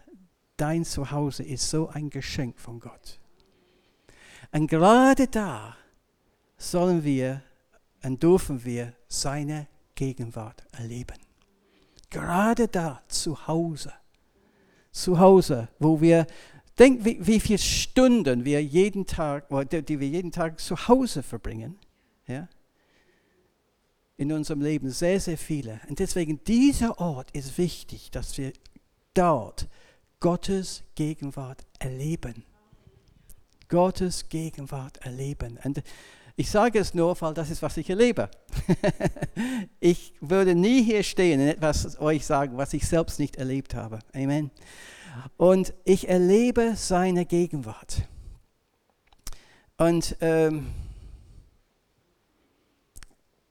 dein 0.55 0.86
Zuhause 0.86 1.41
ist 1.41 1.67
so 1.67 1.89
ein 1.89 2.12
Geschenk 2.12 2.59
von 2.59 2.79
Gott. 2.79 3.19
Und 4.51 4.67
gerade 4.67 5.27
da 5.27 5.75
sollen 6.57 7.03
wir 7.03 7.41
und 8.03 8.21
dürfen 8.21 8.63
wir 8.63 8.93
seine 9.07 9.67
Gegenwart 9.95 10.63
erleben. 10.73 11.17
Gerade 12.13 12.67
da, 12.67 13.02
zu 13.08 13.47
Hause. 13.47 13.91
Zu 14.91 15.19
Hause, 15.19 15.67
wo 15.80 15.99
wir, 15.99 16.28
denken, 16.78 17.04
wie, 17.04 17.26
wie 17.26 17.39
viele 17.39 17.58
Stunden 17.58 18.45
wir 18.45 18.63
jeden 18.63 19.08
Tag, 19.08 19.47
die 19.71 19.99
wir 19.99 20.08
jeden 20.08 20.32
Tag 20.32 20.60
zu 20.60 20.88
Hause 20.88 21.23
verbringen. 21.23 21.80
Ja? 22.28 22.47
In 24.17 24.32
unserem 24.32 24.62
Leben 24.62 24.91
sehr, 24.91 25.19
sehr 25.19 25.39
viele. 25.39 25.82
Und 25.89 25.97
deswegen, 25.97 26.43
dieser 26.43 26.99
Ort 26.99 27.32
ist 27.32 27.58
wichtig, 27.58 28.12
dass 28.12 28.38
wir 28.38 28.54
dort 29.15 29.67
Gottes 30.19 30.84
Gegenwart 30.93 31.65
erleben. 31.80 32.45
Gottes 33.69 34.30
Gegenwart 34.30 34.97
erleben. 34.97 35.58
Und 35.63 35.82
Ich 36.36 36.50
sage 36.50 36.80
es 36.80 36.96
nur, 36.96 37.19
weil 37.22 37.34
das 37.36 37.52
ist, 37.52 37.62
was 37.62 37.78
ich 37.78 37.89
erlebe. 37.89 38.30
ich 39.80 40.13
würde 40.19 40.56
nie 40.56 40.84
hier 40.84 41.04
stehen 41.04 41.39
und 41.39 41.48
etwas 41.48 42.00
euch 42.00 42.26
sagen, 42.26 42.58
was 42.58 42.74
ich 42.74 42.88
selbst 42.88 43.19
nicht 43.19 43.36
erlebt 43.36 43.76
habe. 43.76 44.00
Amen. 44.15 44.50
Und 45.38 45.74
ich 45.86 46.10
erlebe 46.10 46.74
seine 46.76 47.26
Gegenwart. 47.26 48.08
Und 49.78 50.17
ähm, 50.22 50.67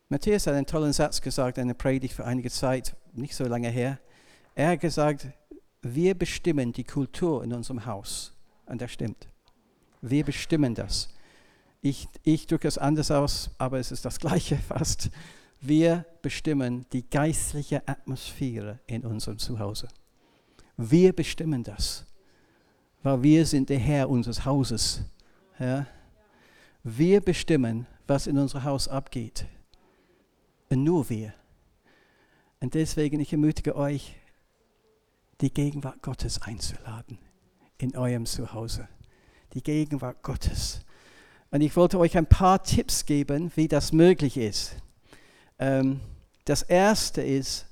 Matthias 0.08 0.46
hat 0.46 0.54
einen 0.54 0.66
tollen 0.66 0.92
Satz 0.92 1.20
gesagt, 1.20 1.58
eine 1.58 1.74
Predigt 1.74 2.14
für 2.14 2.24
einige 2.24 2.50
Zeit, 2.50 2.96
nicht 3.12 3.34
so 3.36 3.44
lange 3.44 3.68
her. 3.68 3.98
Er 4.54 4.70
hat 4.70 4.80
gesagt, 4.80 5.28
wir 5.82 6.14
bestimmen 6.16 6.72
die 6.72 6.84
Kultur 6.84 7.44
in 7.44 7.52
unserem 7.52 7.86
Haus. 7.86 8.34
Und 8.66 8.82
das 8.82 8.92
stimmt. 8.92 9.28
Wir 10.00 10.24
bestimmen 10.24 10.74
das. 10.74 11.08
Ich, 11.84 12.08
ich 12.22 12.46
drücke 12.46 12.68
es 12.68 12.78
anders 12.78 13.10
aus, 13.10 13.50
aber 13.58 13.80
es 13.80 13.90
ist 13.90 14.04
das 14.04 14.20
Gleiche 14.20 14.56
fast. 14.68 15.10
Wir 15.60 16.06
bestimmen 16.22 16.86
die 16.92 17.08
geistliche 17.08 17.86
Atmosphäre 17.86 18.78
in 18.86 19.04
unserem 19.04 19.38
Zuhause. 19.38 19.88
Wir 20.76 21.12
bestimmen 21.12 21.64
das, 21.64 22.06
weil 23.02 23.22
wir 23.22 23.46
sind 23.46 23.68
der 23.68 23.78
Herr 23.78 24.08
unseres 24.08 24.44
Hauses. 24.44 25.02
Ja? 25.58 25.86
Wir 26.84 27.20
bestimmen, 27.20 27.86
was 28.06 28.26
in 28.26 28.38
unserem 28.38 28.64
Haus 28.64 28.88
abgeht. 28.88 29.46
Und 30.70 30.84
nur 30.84 31.10
wir. 31.10 31.34
Und 32.60 32.74
deswegen, 32.74 33.20
ich 33.20 33.32
ermutige 33.32 33.74
euch, 33.74 34.14
die 35.40 35.52
Gegenwart 35.52 36.00
Gottes 36.00 36.40
einzuladen 36.42 37.18
in 37.78 37.96
eurem 37.96 38.24
Zuhause. 38.24 38.88
Die 39.54 39.62
Gegenwart 39.62 40.22
Gottes. 40.22 40.80
Und 41.52 41.60
ich 41.60 41.76
wollte 41.76 41.98
euch 41.98 42.16
ein 42.16 42.26
paar 42.26 42.62
Tipps 42.62 43.04
geben, 43.04 43.52
wie 43.56 43.68
das 43.68 43.92
möglich 43.92 44.38
ist. 44.38 44.74
Ähm, 45.58 46.00
das 46.46 46.62
erste 46.62 47.20
ist, 47.20 47.66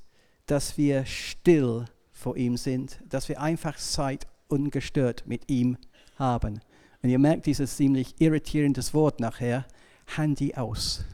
dass 0.45 0.77
wir 0.77 1.07
still 1.07 1.87
vor 2.13 2.37
ihm 2.37 2.59
sind, 2.59 3.01
dass 3.09 3.31
wir 3.31 3.41
einfach 3.41 3.79
Zeit 3.79 4.27
ungestört 4.49 5.27
mit 5.27 5.51
ihm 5.51 5.79
haben. 6.17 6.61
Und 7.03 7.09
ihr 7.09 7.19
merkt 7.19 7.47
dieses 7.47 7.77
ziemlich 7.77 8.21
irritierendes 8.21 8.93
Wort 8.93 9.19
nachher, 9.19 9.65
Handy 10.15 10.55
aus. 10.55 11.05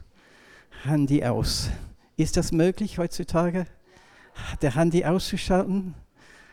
Handy 0.83 1.23
aus. 1.23 1.69
Ist 2.17 2.35
das 2.35 2.51
möglich 2.51 2.97
heutzutage, 2.97 3.65
der 4.61 4.75
Handy 4.75 5.05
auszuschalten? 5.05 5.95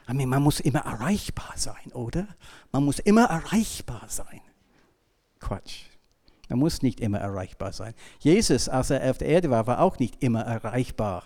I 0.08 0.14
mean, 0.14 0.28
man 0.28 0.44
muss 0.44 0.60
immer 0.60 0.80
erreichbar 0.80 1.54
sein, 1.56 1.90
oder? 1.92 2.28
Man 2.70 2.84
muss 2.84 3.00
immer 3.00 3.24
erreichbar 3.24 4.04
sein. 4.06 4.42
Quatsch. 5.40 5.86
Man 6.48 6.58
muss 6.58 6.82
nicht 6.82 7.00
immer 7.00 7.18
erreichbar 7.18 7.72
sein. 7.72 7.94
Jesus, 8.20 8.68
als 8.68 8.90
er 8.90 9.10
auf 9.10 9.18
der 9.18 9.28
Erde 9.28 9.50
war, 9.50 9.66
war 9.66 9.80
auch 9.80 9.98
nicht 9.98 10.22
immer 10.22 10.42
erreichbar. 10.42 11.24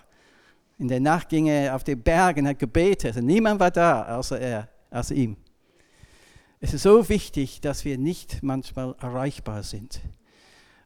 In 0.79 0.89
der 0.89 1.01
Nacht 1.01 1.29
ging 1.29 1.47
er 1.47 1.75
auf 1.75 1.83
den 1.83 2.01
Bergen, 2.01 2.47
hat 2.47 2.59
gebetet 2.59 3.17
und 3.17 3.27
niemand 3.27 3.59
war 3.59 3.71
da, 3.71 4.17
außer 4.17 4.39
er, 4.41 4.69
außer 4.91 5.15
ihm. 5.15 5.37
Es 6.61 6.75
ist 6.75 6.83
so 6.83 7.09
wichtig, 7.09 7.61
dass 7.61 7.85
wir 7.85 7.99
nicht 7.99 8.43
manchmal 8.43 8.95
erreichbar 9.01 9.63
sind. 9.63 10.01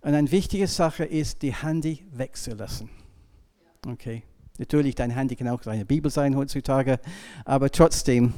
Und 0.01 0.15
eine 0.15 0.31
wichtige 0.31 0.67
Sache 0.67 1.05
ist, 1.05 1.43
die 1.43 1.55
Handy 1.55 2.07
wegzulassen. 2.11 2.91
Okay. 3.87 4.23
Natürlich, 4.59 4.95
dein 4.95 5.11
Handy 5.11 5.35
kann 5.35 5.49
auch 5.49 5.65
eine 5.67 5.87
Bibel 5.87 6.11
sein 6.11 6.37
heutzutage, 6.37 7.01
aber 7.45 7.71
trotzdem, 7.71 8.35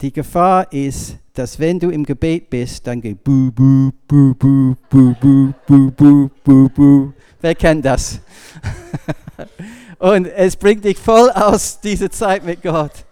die 0.00 0.12
Gefahr 0.12 0.72
ist, 0.72 1.16
dass 1.34 1.58
wenn 1.58 1.78
du 1.78 1.90
im 1.90 2.04
Gebet 2.04 2.50
bist, 2.50 2.86
dann 2.86 3.00
geht 3.00 3.22
bu 3.24 3.50
bu 3.52 3.90
bu 4.06 4.34
bu 4.34 4.76
bu 4.90 5.14
bu 5.20 5.54
bu 5.66 5.90
bu 5.90 6.30
bu 6.44 6.68
bu. 6.68 7.12
Wer 7.40 7.54
kennt 7.54 7.84
das? 7.84 8.20
Und 9.98 10.26
es 10.26 10.56
bringt 10.56 10.84
dich 10.84 10.98
voll 10.98 11.30
aus 11.30 11.80
dieser 11.80 12.10
Zeit 12.10 12.44
mit 12.44 12.62
Gott. 12.62 13.04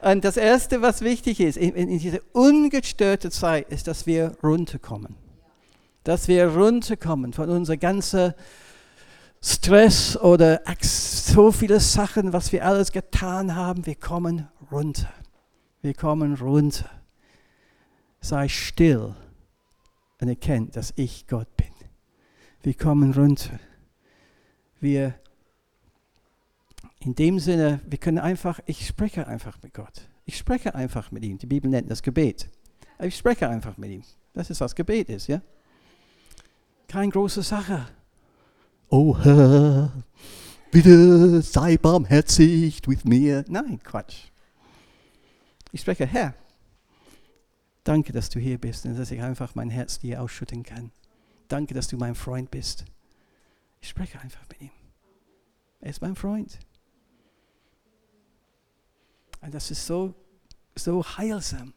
Und 0.00 0.24
das 0.24 0.36
Erste, 0.36 0.80
was 0.80 1.02
wichtig 1.02 1.40
ist 1.40 1.56
in, 1.56 1.74
in 1.74 1.98
dieser 1.98 2.20
ungestörten 2.32 3.30
Zeit, 3.30 3.68
ist, 3.70 3.86
dass 3.86 4.06
wir 4.06 4.32
runterkommen. 4.42 5.14
Dass 6.04 6.28
wir 6.28 6.46
runterkommen 6.48 7.32
von 7.32 7.50
unserer 7.50 7.76
ganzen 7.76 8.32
Stress 9.42 10.16
oder 10.16 10.60
so 10.80 11.52
viele 11.52 11.80
Sachen, 11.80 12.32
was 12.32 12.52
wir 12.52 12.64
alles 12.64 12.92
getan 12.92 13.54
haben. 13.54 13.86
Wir 13.86 13.94
kommen 13.94 14.48
runter. 14.72 15.08
Wir 15.82 15.94
kommen 15.94 16.34
runter. 16.34 16.90
Sei 18.20 18.48
still 18.48 19.14
und 20.20 20.28
erkennt, 20.28 20.76
dass 20.76 20.92
ich 20.96 21.26
Gott 21.26 21.56
bin. 21.56 21.72
Wir 22.62 22.74
kommen 22.74 23.14
runter. 23.14 23.58
Wir 24.80 25.14
in 27.02 27.14
dem 27.14 27.38
Sinne, 27.38 27.80
wir 27.86 27.98
können 27.98 28.18
einfach, 28.18 28.60
ich 28.66 28.86
spreche 28.86 29.26
einfach 29.26 29.56
mit 29.62 29.72
Gott. 29.72 30.08
Ich 30.26 30.36
spreche 30.36 30.74
einfach 30.74 31.10
mit 31.10 31.24
ihm. 31.24 31.38
Die 31.38 31.46
Bibel 31.46 31.70
nennt 31.70 31.90
das 31.90 32.02
Gebet. 32.02 32.50
Ich 33.00 33.16
spreche 33.16 33.48
einfach 33.48 33.78
mit 33.78 33.90
ihm. 33.90 34.02
Das 34.34 34.50
ist, 34.50 34.60
was 34.60 34.74
Gebet 34.74 35.08
ist, 35.08 35.26
ja? 35.26 35.40
Keine 36.88 37.10
große 37.10 37.42
Sache. 37.42 37.86
Oh 38.90 39.16
Herr, 39.16 39.92
bitte 40.70 41.40
sei 41.40 41.78
barmherzig 41.78 42.86
mit 42.86 43.04
mir. 43.06 43.44
Nein, 43.48 43.80
Quatsch. 43.82 44.29
Ich 45.72 45.82
spreche, 45.82 46.06
Herr, 46.06 46.34
danke, 47.84 48.12
dass 48.12 48.28
du 48.28 48.40
hier 48.40 48.58
bist 48.58 48.86
und 48.86 48.98
dass 48.98 49.10
ich 49.10 49.22
einfach 49.22 49.54
mein 49.54 49.70
Herz 49.70 49.98
dir 49.98 50.20
ausschütten 50.20 50.62
kann. 50.62 50.90
Danke, 51.48 51.74
dass 51.74 51.88
du 51.88 51.96
mein 51.96 52.14
Freund 52.14 52.50
bist. 52.50 52.84
Ich 53.80 53.88
spreche 53.88 54.20
einfach 54.20 54.42
mit 54.48 54.60
ihm. 54.60 54.70
Er 55.80 55.90
ist 55.90 56.02
mein 56.02 56.16
Freund. 56.16 56.58
Und 59.40 59.54
das 59.54 59.70
ist 59.70 59.86
so, 59.86 60.14
so 60.76 61.04
heilsam, 61.04 61.72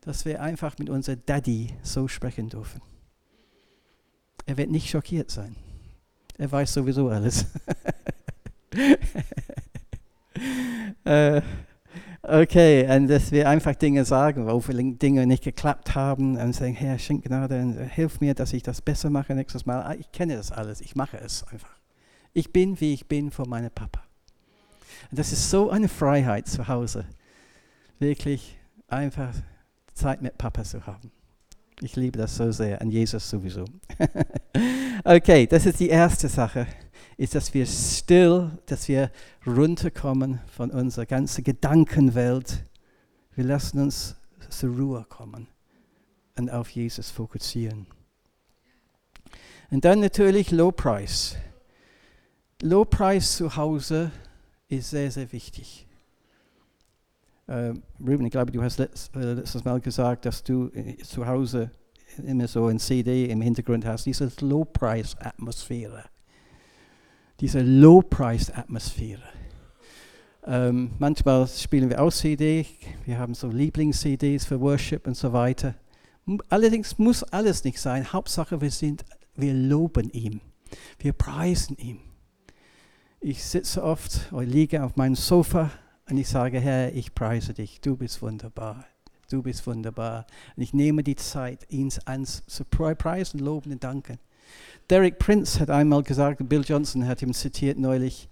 dass 0.00 0.24
wir 0.24 0.40
einfach 0.40 0.78
mit 0.78 0.88
unserem 0.88 1.22
Daddy 1.26 1.74
so 1.82 2.08
sprechen 2.08 2.48
dürfen. 2.48 2.80
Er 4.46 4.56
wird 4.56 4.70
nicht 4.70 4.88
schockiert 4.88 5.30
sein. 5.30 5.56
Er 6.38 6.50
weiß 6.50 6.72
sowieso 6.72 7.08
alles. 7.08 7.44
äh, 11.04 11.42
okay, 12.22 12.86
und 12.96 13.08
dass 13.08 13.32
wir 13.32 13.48
einfach 13.48 13.74
Dinge 13.74 14.04
sagen, 14.04 14.46
wo 14.46 14.60
Dinge 14.60 15.26
nicht 15.26 15.44
geklappt 15.44 15.94
haben 15.94 16.36
und 16.36 16.54
sagen, 16.54 16.74
Herr, 16.74 16.98
schenk 16.98 17.24
Gnade 17.24 17.88
hilf 17.92 18.20
mir, 18.20 18.34
dass 18.34 18.52
ich 18.52 18.62
das 18.62 18.82
besser 18.82 19.10
mache 19.10 19.34
nächstes 19.34 19.66
Mal. 19.66 19.82
Ah, 19.82 19.94
ich 19.98 20.10
kenne 20.12 20.36
das 20.36 20.52
alles, 20.52 20.80
ich 20.80 20.96
mache 20.96 21.18
es 21.18 21.44
einfach. 21.44 21.80
Ich 22.32 22.52
bin, 22.52 22.80
wie 22.80 22.94
ich 22.94 23.06
bin 23.06 23.30
vor 23.30 23.48
meinem 23.48 23.70
Papa. 23.70 24.02
Und 25.10 25.18
das 25.18 25.32
ist 25.32 25.50
so 25.50 25.70
eine 25.70 25.88
Freiheit 25.88 26.46
zu 26.46 26.68
Hause, 26.68 27.04
wirklich 27.98 28.58
einfach 28.88 29.34
Zeit 29.94 30.22
mit 30.22 30.38
Papa 30.38 30.62
zu 30.62 30.86
haben. 30.86 31.10
Ich 31.82 31.96
liebe 31.96 32.18
das 32.18 32.36
so 32.36 32.52
sehr, 32.52 32.80
an 32.80 32.90
Jesus 32.90 33.28
sowieso. 33.28 33.64
okay, 35.04 35.46
das 35.46 35.64
ist 35.64 35.80
die 35.80 35.88
erste 35.88 36.28
Sache, 36.28 36.66
ist, 37.20 37.34
dass 37.34 37.52
wir 37.52 37.66
still, 37.66 38.50
dass 38.64 38.88
wir 38.88 39.10
runterkommen 39.46 40.40
von 40.56 40.70
unserer 40.70 41.04
ganzen 41.04 41.44
Gedankenwelt. 41.44 42.64
Wir 43.34 43.44
lassen 43.44 43.78
uns 43.78 44.16
zur 44.48 44.74
Ruhe 44.74 45.04
kommen 45.06 45.46
und 46.38 46.50
auf 46.50 46.70
Jesus 46.70 47.10
fokussieren. 47.10 47.86
Und 49.70 49.84
dann 49.84 50.00
natürlich 50.00 50.50
Low 50.50 50.72
Price. 50.72 51.36
Low 52.62 52.86
Price 52.86 53.36
zu 53.36 53.54
Hause 53.54 54.10
ist 54.68 54.88
sehr, 54.88 55.10
sehr 55.10 55.30
wichtig. 55.30 55.86
Äh, 57.48 57.74
Ruben, 58.00 58.24
ich 58.24 58.30
glaube, 58.30 58.50
du 58.50 58.62
hast 58.62 58.78
letzt, 58.78 59.14
äh, 59.14 59.34
letztes 59.34 59.62
Mal 59.62 59.78
gesagt, 59.82 60.24
dass 60.24 60.42
du 60.42 60.70
äh, 60.72 60.96
zu 61.02 61.26
Hause 61.26 61.70
immer 62.24 62.48
so 62.48 62.68
ein 62.68 62.78
CD 62.78 63.26
im 63.26 63.42
Hintergrund 63.42 63.84
hast, 63.84 64.06
diese 64.06 64.32
Low-Price-Atmosphäre. 64.40 66.04
Diese 67.40 67.60
Low-Price-Atmosphäre. 67.60 69.22
Ähm, 70.44 70.90
manchmal 70.98 71.48
spielen 71.48 71.88
wir 71.88 72.02
auch 72.02 72.12
CD, 72.12 72.66
wir 73.06 73.18
haben 73.18 73.34
so 73.34 73.48
Lieblings-CDs 73.48 74.44
für 74.44 74.60
Worship 74.60 75.06
und 75.06 75.16
so 75.16 75.32
weiter. 75.32 75.74
Allerdings 76.50 76.98
muss 76.98 77.22
alles 77.22 77.64
nicht 77.64 77.80
sein. 77.80 78.12
Hauptsache, 78.12 78.60
wir, 78.60 78.70
sind, 78.70 79.04
wir 79.36 79.54
loben 79.54 80.10
ihn. 80.10 80.42
Wir 80.98 81.14
preisen 81.14 81.76
ihn. 81.78 82.00
Ich 83.20 83.42
sitze 83.42 83.82
oft 83.82 84.32
oder 84.32 84.46
liege 84.46 84.84
auf 84.84 84.96
meinem 84.96 85.14
Sofa 85.14 85.70
und 86.10 86.18
ich 86.18 86.28
sage, 86.28 86.60
Herr, 86.60 86.94
ich 86.94 87.14
preise 87.14 87.54
dich, 87.54 87.80
du 87.80 87.96
bist 87.96 88.20
wunderbar, 88.20 88.84
du 89.30 89.42
bist 89.42 89.66
wunderbar. 89.66 90.26
Und 90.56 90.62
ich 90.62 90.74
nehme 90.74 91.02
die 91.02 91.16
Zeit, 91.16 91.66
ihn 91.70 91.90
zu 91.90 92.64
preisen, 92.64 93.40
loben 93.40 93.72
und 93.72 93.84
danken. 93.84 94.18
Derek 94.88 95.18
Prince 95.18 95.60
hat 95.60 95.70
einmal 95.70 96.02
gesagt, 96.02 96.48
Bill 96.48 96.64
Johnson 96.66 97.06
hat 97.06 97.22
ihm 97.22 97.32
zitiert 97.32 97.78
neulich, 97.78 98.28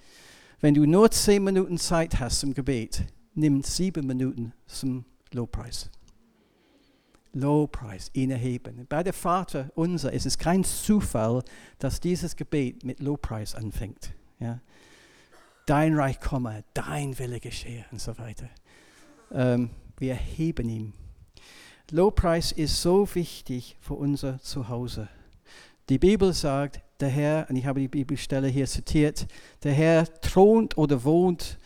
wenn 0.60 0.74
du 0.74 0.86
nur 0.86 1.10
zehn 1.10 1.44
Minuten 1.44 1.78
Zeit 1.78 2.18
hast 2.18 2.40
zum 2.40 2.52
Gebet, 2.52 3.04
nimm 3.34 3.62
sieben 3.62 4.06
Minuten 4.06 4.52
zum 4.66 5.04
Lobpreis. 5.32 5.90
Lobpreis, 7.32 8.10
ihn 8.14 8.30
erheben. 8.30 8.86
Bei 8.88 9.02
der 9.02 9.12
Vater 9.12 9.70
unser 9.74 10.12
ist 10.12 10.26
es 10.26 10.38
kein 10.38 10.64
Zufall, 10.64 11.44
dass 11.78 12.00
dieses 12.00 12.34
Gebet 12.34 12.84
mit 12.84 13.00
Lobpreis 13.00 13.54
anfängt. 13.54 14.12
Ja? 14.40 14.60
Dein 15.66 15.94
Reich 15.94 16.18
komme, 16.20 16.64
dein 16.74 17.18
Wille 17.18 17.38
geschehe 17.38 17.84
und 17.92 18.00
so 18.00 18.18
weiter. 18.18 18.48
Ähm, 19.30 19.70
wir 19.98 20.12
erheben 20.12 20.68
ihn. 20.68 20.92
Lobpreis 21.90 22.52
ist 22.52 22.82
so 22.82 23.14
wichtig 23.14 23.76
für 23.80 23.94
unser 23.94 24.40
Zuhause. 24.40 25.08
Die 25.88 25.98
Bibel 25.98 26.34
sagt, 26.34 26.80
der 27.00 27.08
Herr, 27.08 27.46
und 27.48 27.56
ich 27.56 27.64
habe 27.64 27.80
die 27.80 27.88
Bibelstelle 27.88 28.48
hier 28.48 28.66
zitiert, 28.66 29.26
der 29.62 29.72
Herr 29.72 30.04
thront 30.20 30.76
oder 30.76 31.02
wohnt 31.02 31.58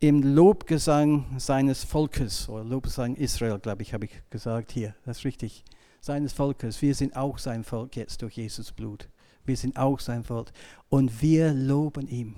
im 0.00 0.22
Lobgesang 0.22 1.38
seines 1.38 1.84
Volkes, 1.84 2.48
oder 2.48 2.64
Lobgesang 2.64 3.14
Israel, 3.16 3.58
glaube 3.58 3.82
ich, 3.82 3.92
habe 3.92 4.06
ich 4.06 4.12
gesagt 4.30 4.72
hier, 4.72 4.94
das 5.04 5.18
ist 5.18 5.24
richtig, 5.26 5.64
seines 6.00 6.32
Volkes. 6.32 6.80
Wir 6.80 6.94
sind 6.94 7.14
auch 7.14 7.36
sein 7.36 7.62
Volk 7.62 7.96
jetzt 7.96 8.22
durch 8.22 8.36
Jesus 8.36 8.72
Blut. 8.72 9.08
Wir 9.44 9.56
sind 9.56 9.76
auch 9.76 10.00
sein 10.00 10.24
Volk. 10.24 10.50
Und 10.88 11.20
wir 11.20 11.52
loben 11.52 12.08
ihn. 12.08 12.36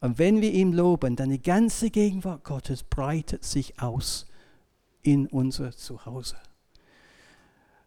Und 0.00 0.18
wenn 0.18 0.40
wir 0.40 0.50
ihn 0.52 0.72
loben, 0.72 1.14
dann 1.14 1.30
die 1.30 1.42
ganze 1.42 1.90
Gegenwart 1.90 2.42
Gottes 2.42 2.82
breitet 2.82 3.44
sich 3.44 3.80
aus 3.80 4.26
in 5.02 5.26
unser 5.26 5.72
Zuhause. 5.72 6.36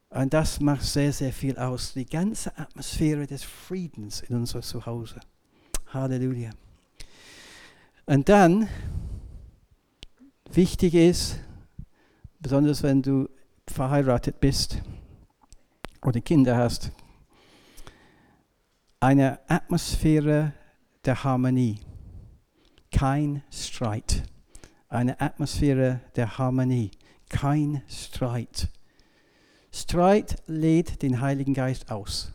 Und 0.10 0.34
das 0.34 0.60
macht 0.60 0.84
sehr, 0.84 1.12
sehr 1.12 1.34
viel 1.34 1.58
aus. 1.58 1.94
Die 1.94 2.06
ganze 2.06 2.58
Atmosphäre 2.58 3.28
des 3.28 3.44
Friedens 3.44 4.22
in 4.22 4.36
unser 4.36 4.62
Zuhause. 4.62 5.20
Halleluja. 5.88 6.52
Und 8.06 8.30
dann, 8.30 8.68
wichtig 10.52 10.94
ist, 10.94 11.40
besonders 12.40 12.84
wenn 12.84 13.02
du 13.02 13.30
verheiratet 13.68 14.40
bist 14.40 14.82
oder 16.04 16.22
Kinder 16.22 16.56
hast, 16.56 16.92
eine 19.00 19.40
Atmosphäre 19.48 20.54
der 21.04 21.24
Harmonie. 21.24 21.80
Kein 22.92 23.44
Streit. 23.52 24.24
Eine 24.88 25.20
Atmosphäre 25.20 26.02
der 26.16 26.38
Harmonie. 26.38 26.92
Kein 27.30 27.82
Streit. 27.88 28.70
Streit 29.76 30.38
lädt 30.48 31.02
den 31.02 31.20
Heiligen 31.20 31.54
Geist 31.54 31.92
aus. 31.92 32.32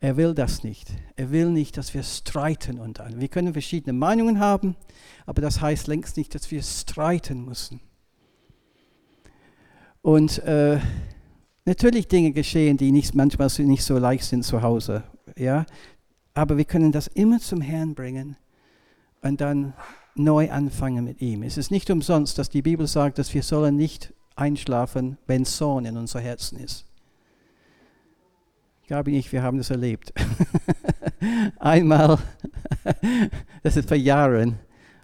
Er 0.00 0.16
will 0.16 0.32
das 0.32 0.64
nicht. 0.64 0.90
Er 1.16 1.30
will 1.30 1.50
nicht, 1.50 1.76
dass 1.76 1.92
wir 1.92 2.02
streiten 2.02 2.78
untereinander. 2.78 3.20
Wir 3.20 3.28
können 3.28 3.52
verschiedene 3.52 3.92
Meinungen 3.92 4.40
haben, 4.40 4.74
aber 5.26 5.42
das 5.42 5.60
heißt 5.60 5.86
längst 5.86 6.16
nicht, 6.16 6.34
dass 6.34 6.50
wir 6.50 6.62
streiten 6.62 7.44
müssen. 7.44 7.80
Und 10.00 10.38
äh, 10.44 10.80
natürlich 11.66 12.08
Dinge 12.08 12.32
geschehen, 12.32 12.78
die 12.78 12.90
nicht, 12.90 13.14
manchmal 13.14 13.50
nicht 13.58 13.84
so 13.84 13.98
leicht 13.98 14.24
sind 14.24 14.44
zu 14.44 14.62
Hause. 14.62 15.02
Ja? 15.36 15.66
Aber 16.32 16.56
wir 16.56 16.64
können 16.64 16.90
das 16.90 17.08
immer 17.08 17.38
zum 17.38 17.60
Herrn 17.60 17.94
bringen 17.94 18.38
und 19.20 19.42
dann 19.42 19.74
neu 20.14 20.50
anfangen 20.50 21.04
mit 21.04 21.20
ihm. 21.20 21.42
Es 21.42 21.58
ist 21.58 21.70
nicht 21.70 21.90
umsonst, 21.90 22.38
dass 22.38 22.48
die 22.48 22.62
Bibel 22.62 22.86
sagt, 22.86 23.18
dass 23.18 23.34
wir 23.34 23.42
sollen 23.42 23.76
nicht 23.76 24.14
einschlafen, 24.38 25.18
wenn 25.26 25.44
Zorn 25.44 25.84
in 25.84 25.96
unser 25.96 26.20
Herzen 26.20 26.58
ist. 26.58 26.84
Gabi 28.88 29.12
und 29.12 29.18
ich, 29.18 29.32
wir 29.32 29.42
haben 29.42 29.58
das 29.58 29.70
erlebt. 29.70 30.14
Einmal, 31.58 32.18
das 33.62 33.76
ist 33.76 33.88
vor 33.88 33.96
Jahren, 33.96 34.58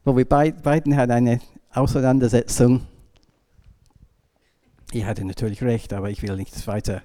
wo 0.04 0.16
wir 0.16 0.26
beid, 0.26 0.62
beiden 0.62 0.96
hatten 0.96 1.12
eine 1.12 1.40
Auseinandersetzung. 1.72 2.86
Ich 4.92 5.04
hatte 5.04 5.24
natürlich 5.24 5.62
recht, 5.62 5.92
aber 5.92 6.08
ich 6.08 6.22
will 6.22 6.36
nicht 6.36 6.66
weiter 6.66 7.02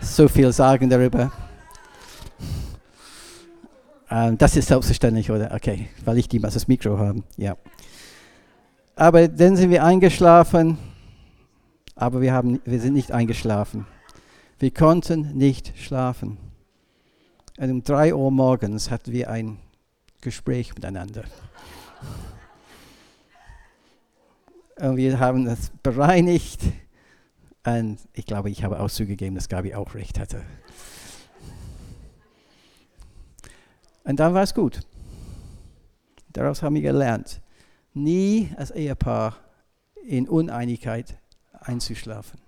so 0.00 0.28
viel 0.28 0.52
sagen 0.52 0.88
darüber. 0.88 1.32
Ähm, 4.10 4.38
das 4.38 4.56
ist 4.56 4.68
selbstverständlich, 4.68 5.30
oder? 5.30 5.52
Okay, 5.54 5.88
weil 6.04 6.18
ich 6.18 6.28
die 6.28 6.38
das 6.38 6.68
Mikro 6.68 6.98
habe. 6.98 7.22
Ja. 7.36 7.56
Aber 8.94 9.26
dann 9.26 9.56
sind 9.56 9.70
wir 9.70 9.82
eingeschlafen 9.82 10.78
aber 12.00 12.22
wir, 12.22 12.32
haben, 12.32 12.60
wir 12.64 12.80
sind 12.80 12.94
nicht 12.94 13.12
eingeschlafen. 13.12 13.86
Wir 14.58 14.72
konnten 14.72 15.36
nicht 15.36 15.74
schlafen. 15.76 16.38
Und 17.58 17.70
um 17.70 17.84
drei 17.84 18.14
Uhr 18.14 18.30
morgens 18.30 18.90
hatten 18.90 19.12
wir 19.12 19.28
ein 19.28 19.58
Gespräch 20.22 20.74
miteinander. 20.74 21.24
Und 24.76 24.96
wir 24.96 25.20
haben 25.20 25.44
das 25.44 25.70
bereinigt. 25.82 26.62
Und 27.66 27.98
ich 28.14 28.24
glaube, 28.24 28.48
ich 28.48 28.64
habe 28.64 28.80
auch 28.80 28.90
zugegeben, 28.90 29.34
dass 29.34 29.50
Gabi 29.50 29.74
auch 29.74 29.94
recht 29.94 30.18
hatte. 30.18 30.42
Und 34.04 34.18
dann 34.18 34.32
war 34.32 34.42
es 34.42 34.54
gut. 34.54 34.80
Daraus 36.32 36.62
haben 36.62 36.76
wir 36.76 36.82
gelernt, 36.82 37.42
nie 37.92 38.48
als 38.56 38.70
Ehepaar 38.70 39.36
in 40.02 40.26
Uneinigkeit 40.26 41.19
einzuschlafen. 41.60 42.40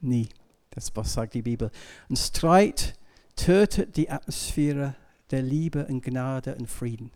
Nie. 0.00 0.28
Das 0.74 0.94
was 0.96 1.12
sagt 1.12 1.34
die 1.34 1.42
Bibel. 1.42 1.70
Und 2.08 2.18
Streit 2.18 2.94
tötet 3.36 3.96
die 3.96 4.10
Atmosphäre 4.10 4.96
der 5.30 5.42
Liebe 5.42 5.86
und 5.86 6.02
Gnade 6.02 6.56
und 6.56 6.68
Frieden. 6.68 7.10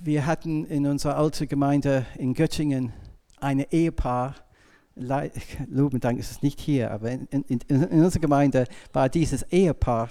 Wir 0.00 0.26
hatten 0.26 0.66
in 0.66 0.86
unserer 0.86 1.16
alten 1.16 1.48
Gemeinde 1.48 2.04
in 2.16 2.34
Göttingen 2.34 2.92
ein 3.40 3.60
Ehepaar, 3.70 4.34
Loben 5.68 6.00
Dank 6.00 6.18
ist 6.18 6.30
es 6.30 6.42
nicht 6.42 6.58
hier, 6.60 6.90
aber 6.90 7.10
in, 7.10 7.26
in, 7.26 7.60
in, 7.68 7.84
unserer 8.02 8.20
Gemeinde 8.20 8.66
war 8.92 9.08
dieses 9.08 9.42
Ehepaar 9.44 10.08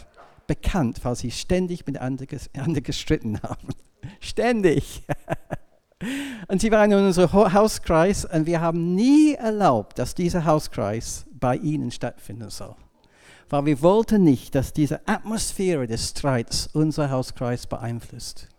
bekannt, 0.47 1.03
weil 1.03 1.15
sie 1.15 1.31
ständig 1.31 1.85
miteinander 1.85 2.25
gestritten 2.81 3.41
haben. 3.41 3.69
ständig. 4.19 5.03
Und 6.47 6.61
sie 6.61 6.71
waren 6.71 6.91
in 6.91 7.05
unserem 7.05 7.53
Hauskreis 7.53 8.25
und 8.25 8.45
wir 8.45 8.59
haben 8.59 8.95
nie 8.95 9.33
erlaubt, 9.33 9.97
dass 9.97 10.13
dieser 10.13 10.45
Hauskreis 10.45 11.25
bei 11.31 11.55
ihnen 11.55 11.91
stattfinden 11.91 12.49
soll. 12.49 12.75
Weil 13.49 13.65
wir 13.65 13.81
wollten 13.81 14.23
nicht, 14.23 14.55
dass 14.55 14.73
diese 14.73 15.07
Atmosphäre 15.07 15.87
des 15.87 16.09
Streits 16.09 16.67
unser 16.73 17.09
Hauskreis 17.11 17.67
beeinflusst. 17.67 18.49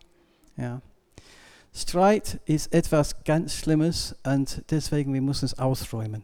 Ja. 0.57 0.81
Streit 1.75 2.41
ist 2.47 2.73
etwas 2.73 3.25
ganz 3.25 3.55
Schlimmes 3.55 4.17
und 4.25 4.65
deswegen 4.71 5.13
wir 5.13 5.21
müssen 5.21 5.45
es 5.45 5.59
ausräumen. 5.59 6.23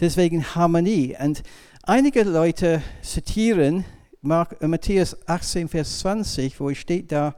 Deswegen 0.00 0.54
Harmonie. 0.54 1.16
Und 1.18 1.42
einige 1.84 2.22
Leute 2.22 2.82
zitieren 3.02 3.86
Matthäus 4.20 5.16
18, 5.26 5.68
Vers 5.68 6.00
20, 6.00 6.60
wo 6.60 6.72
steht 6.74 7.12
da, 7.12 7.34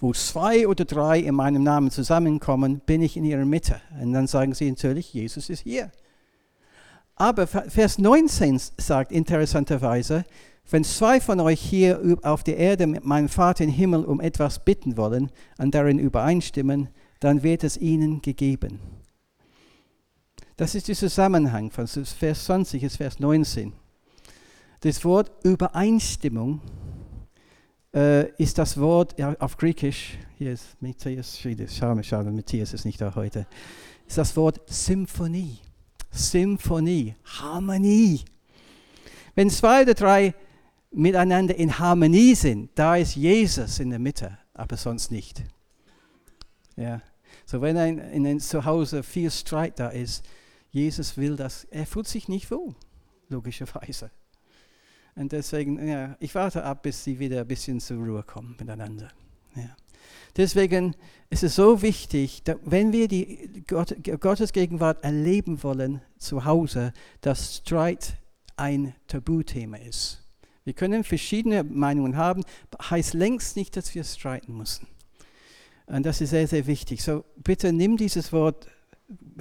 wo 0.00 0.12
zwei 0.12 0.66
oder 0.66 0.84
drei 0.84 1.20
in 1.20 1.34
meinem 1.34 1.62
Namen 1.62 1.90
zusammenkommen, 1.90 2.80
bin 2.80 3.02
ich 3.02 3.16
in 3.16 3.24
ihrer 3.24 3.44
Mitte. 3.44 3.80
Und 4.00 4.12
dann 4.12 4.26
sagen 4.26 4.54
sie 4.54 4.70
natürlich, 4.70 5.12
Jesus 5.12 5.50
ist 5.50 5.60
hier. 5.60 5.90
Aber 7.16 7.46
Vers 7.46 7.98
19 7.98 8.58
sagt 8.78 9.12
interessanterweise, 9.12 10.24
wenn 10.70 10.84
zwei 10.84 11.20
von 11.20 11.40
euch 11.40 11.60
hier 11.60 12.18
auf 12.22 12.44
der 12.44 12.56
Erde 12.56 12.86
mit 12.86 13.04
meinem 13.04 13.28
Vater 13.28 13.64
im 13.64 13.70
Himmel 13.70 14.04
um 14.04 14.20
etwas 14.20 14.64
bitten 14.64 14.96
wollen 14.96 15.30
und 15.58 15.74
darin 15.74 15.98
übereinstimmen, 15.98 16.88
dann 17.18 17.42
wird 17.42 17.64
es 17.64 17.76
ihnen 17.76 18.22
gegeben. 18.22 18.80
Das 20.56 20.74
ist 20.74 20.88
der 20.88 20.94
Zusammenhang 20.94 21.70
von 21.70 21.86
Vers 21.86 22.44
20 22.44 22.82
bis 22.82 22.96
Vers 22.96 23.18
19. 23.18 23.72
Das 24.80 25.04
Wort 25.04 25.30
Übereinstimmung 25.44 26.60
äh, 27.94 28.30
ist 28.42 28.58
das 28.58 28.78
Wort 28.78 29.18
ja, 29.18 29.34
auf 29.38 29.56
Griechisch, 29.56 30.18
hier 30.38 30.52
ist 30.52 30.80
Matthias, 30.80 31.38
schau 31.38 32.02
schade, 32.02 32.30
Matthias 32.30 32.72
ist 32.72 32.84
nicht 32.84 33.00
da 33.00 33.14
heute, 33.14 33.46
ist 34.06 34.18
das 34.18 34.36
Wort 34.36 34.60
Symphonie. 34.66 35.58
Symphonie, 36.10 37.14
Harmonie. 37.24 38.24
Wenn 39.34 39.48
zwei 39.48 39.82
oder 39.82 39.94
drei 39.94 40.34
miteinander 40.90 41.54
in 41.54 41.78
Harmonie 41.78 42.34
sind, 42.34 42.70
da 42.74 42.96
ist 42.96 43.14
Jesus 43.14 43.78
in 43.78 43.90
der 43.90 44.00
Mitte, 44.00 44.36
aber 44.54 44.76
sonst 44.76 45.12
nicht. 45.12 45.42
Ja. 46.76 47.00
So 47.46 47.60
wenn 47.60 47.76
ein, 47.76 47.98
in 47.98 48.26
ein 48.26 48.40
Zuhause 48.40 49.02
viel 49.02 49.30
Streit 49.30 49.78
da 49.78 49.88
ist, 49.88 50.24
Jesus 50.70 51.16
will 51.16 51.36
das, 51.36 51.64
er 51.64 51.86
fühlt 51.86 52.06
sich 52.06 52.28
nicht 52.28 52.50
wohl, 52.50 52.74
logischerweise. 53.28 54.10
Und 55.20 55.32
deswegen, 55.32 55.86
ja, 55.86 56.16
ich 56.18 56.34
warte 56.34 56.64
ab, 56.64 56.82
bis 56.82 57.04
sie 57.04 57.18
wieder 57.18 57.42
ein 57.42 57.46
bisschen 57.46 57.78
zur 57.78 57.98
Ruhe 57.98 58.22
kommen 58.22 58.56
miteinander. 58.58 59.10
Ja. 59.54 59.76
Deswegen 60.34 60.96
ist 61.28 61.42
es 61.42 61.56
so 61.56 61.82
wichtig, 61.82 62.42
wenn 62.64 62.90
wir 62.90 63.06
die 63.06 63.62
Gott, 63.68 63.94
Gottes 64.18 64.54
Gegenwart 64.54 65.04
erleben 65.04 65.62
wollen 65.62 66.00
zu 66.16 66.46
Hause, 66.46 66.94
dass 67.20 67.56
Streit 67.56 68.14
ein 68.56 68.94
Tabuthema 69.08 69.76
ist. 69.76 70.22
Wir 70.64 70.72
können 70.72 71.04
verschiedene 71.04 71.64
Meinungen 71.64 72.16
haben, 72.16 72.42
heißt 72.82 73.12
längst 73.12 73.56
nicht, 73.56 73.76
dass 73.76 73.94
wir 73.94 74.04
streiten 74.04 74.56
müssen. 74.56 74.86
Und 75.84 76.06
das 76.06 76.22
ist 76.22 76.30
sehr, 76.30 76.48
sehr 76.48 76.66
wichtig. 76.66 77.02
So 77.02 77.26
bitte 77.36 77.74
nimm 77.74 77.98
dieses 77.98 78.32
Wort 78.32 78.68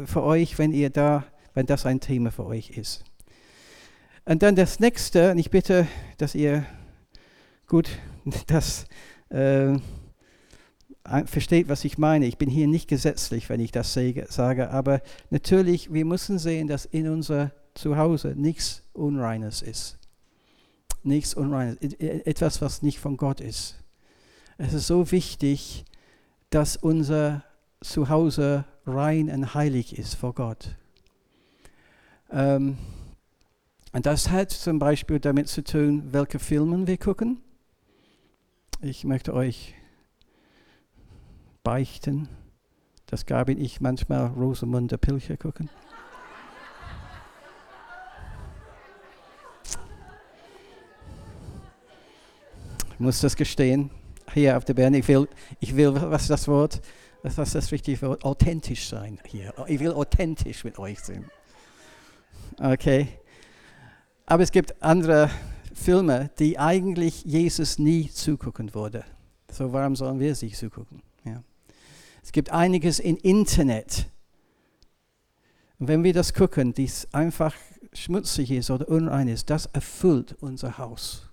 für 0.03 0.23
euch, 0.23 0.57
wenn 0.57 0.73
ihr 0.73 0.89
da 0.89 1.23
wenn 1.53 1.65
das 1.65 1.85
ein 1.85 1.99
Thema 1.99 2.31
für 2.31 2.45
euch 2.45 2.71
ist. 2.71 3.03
Und 4.29 4.43
dann 4.43 4.55
das 4.55 4.79
nächste, 4.79 5.31
und 5.31 5.39
ich 5.39 5.49
bitte, 5.49 5.87
dass 6.19 6.35
ihr 6.35 6.63
gut 7.65 7.89
das 8.45 8.85
äh, 9.29 9.79
versteht, 11.25 11.67
was 11.67 11.83
ich 11.83 11.97
meine. 11.97 12.27
Ich 12.27 12.37
bin 12.37 12.47
hier 12.47 12.67
nicht 12.67 12.87
gesetzlich, 12.87 13.49
wenn 13.49 13.59
ich 13.59 13.71
das 13.71 13.97
sage, 14.27 14.69
aber 14.69 15.01
natürlich, 15.31 15.91
wir 15.91 16.05
müssen 16.05 16.37
sehen, 16.37 16.67
dass 16.67 16.85
in 16.85 17.09
unser 17.09 17.53
Zuhause 17.73 18.35
nichts 18.37 18.83
Unreines 18.93 19.63
ist. 19.63 19.97
Nichts 21.01 21.33
Unreines, 21.33 21.77
etwas, 21.97 22.61
was 22.61 22.83
nicht 22.83 22.99
von 22.99 23.17
Gott 23.17 23.41
ist. 23.41 23.79
Es 24.59 24.75
ist 24.75 24.85
so 24.85 25.11
wichtig, 25.11 25.85
dass 26.51 26.77
unser 26.77 27.43
Zuhause 27.81 28.65
rein 28.85 29.27
und 29.31 29.55
heilig 29.55 29.97
ist 29.97 30.13
vor 30.13 30.35
Gott. 30.35 30.75
Ähm, 32.31 32.77
und 33.91 34.05
das 34.05 34.29
hat 34.29 34.51
zum 34.51 34.79
Beispiel 34.79 35.19
damit 35.19 35.47
zu 35.47 35.63
tun, 35.63 36.03
welche 36.11 36.39
Filme 36.39 36.85
wir 36.85 36.97
gucken. 36.97 37.41
Ich 38.81 39.03
möchte 39.03 39.33
euch 39.33 39.75
beichten, 41.63 42.29
dass 43.07 43.25
Gabi 43.25 43.53
und 43.53 43.61
ich 43.61 43.81
manchmal 43.81 44.27
Rosamunde 44.27 44.97
Pilcher 44.97 45.37
gucken. 45.37 45.69
Ich 52.93 52.99
muss 52.99 53.21
das 53.21 53.35
gestehen, 53.35 53.89
hier 54.33 54.57
auf 54.57 54.65
der 54.65 54.73
Bern, 54.73 54.93
ich 54.93 55.07
will, 55.07 55.27
ich 55.59 55.75
will, 55.75 55.93
was 55.95 56.23
ist 56.23 56.29
das 56.29 56.47
Wort? 56.47 56.81
Was 57.23 57.37
ist 57.37 57.55
das 57.55 57.71
richtige 57.71 58.01
Wort? 58.01 58.23
Authentisch 58.23 58.87
sein 58.87 59.19
hier. 59.25 59.53
Ich 59.67 59.79
will 59.79 59.91
authentisch 59.91 60.63
mit 60.63 60.79
euch 60.79 60.99
sein. 60.99 61.25
Okay. 62.59 63.18
Aber 64.29 64.43
es 64.43 64.51
gibt 64.51 64.83
andere 64.83 65.31
Filme, 65.73 66.29
die 66.37 66.59
eigentlich 66.59 67.25
Jesus 67.25 67.79
nie 67.79 68.11
zugucken 68.11 68.75
würde. 68.75 69.03
So 69.51 69.73
warum 69.73 69.95
sollen 69.95 70.19
wir 70.19 70.35
sie 70.35 70.51
zugucken? 70.51 71.01
Ja. 71.25 71.41
Es 72.21 72.31
gibt 72.31 72.51
einiges 72.51 72.99
im 72.99 73.17
Internet. 73.17 74.05
Und 75.79 75.87
wenn 75.87 76.03
wir 76.03 76.13
das 76.13 76.35
gucken, 76.35 76.75
dies 76.75 77.07
einfach 77.11 77.55
schmutzig 77.91 78.51
ist 78.51 78.69
oder 78.69 78.87
unrein 78.87 79.27
ist, 79.27 79.49
das 79.49 79.65
erfüllt 79.65 80.35
unser 80.41 80.77
Haus. 80.77 81.27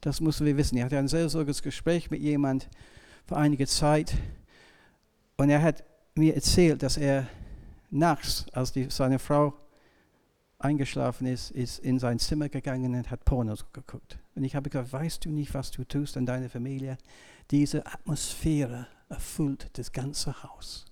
Das 0.00 0.22
müssen 0.22 0.46
wir 0.46 0.56
wissen. 0.56 0.78
Ich 0.78 0.84
hatte 0.84 0.96
ein 0.96 1.08
sehr 1.08 1.28
sorges 1.28 1.62
Gespräch 1.62 2.10
mit 2.10 2.22
jemand 2.22 2.70
vor 3.26 3.36
einiger 3.36 3.66
Zeit 3.66 4.14
und 5.36 5.50
er 5.50 5.60
hat 5.60 5.84
mir 6.14 6.34
erzählt, 6.34 6.82
dass 6.82 6.96
er 6.96 7.28
nachts, 7.90 8.46
als 8.54 8.72
die, 8.72 8.88
seine 8.88 9.18
Frau 9.18 9.52
eingeschlafen 10.58 11.26
ist, 11.26 11.50
ist 11.50 11.78
in 11.78 11.98
sein 11.98 12.18
Zimmer 12.18 12.48
gegangen 12.48 12.94
und 12.94 13.10
hat 13.10 13.24
Pornos 13.24 13.64
geguckt. 13.72 14.18
Und 14.34 14.44
ich 14.44 14.56
habe 14.56 14.70
gesagt, 14.70 14.92
weißt 14.92 15.24
du 15.24 15.30
nicht, 15.30 15.54
was 15.54 15.70
du 15.70 15.84
tust 15.84 16.16
an 16.16 16.26
deiner 16.26 16.48
Familie? 16.48 16.98
Diese 17.50 17.86
Atmosphäre 17.86 18.86
erfüllt 19.08 19.70
das 19.74 19.92
ganze 19.92 20.42
Haus. 20.42 20.84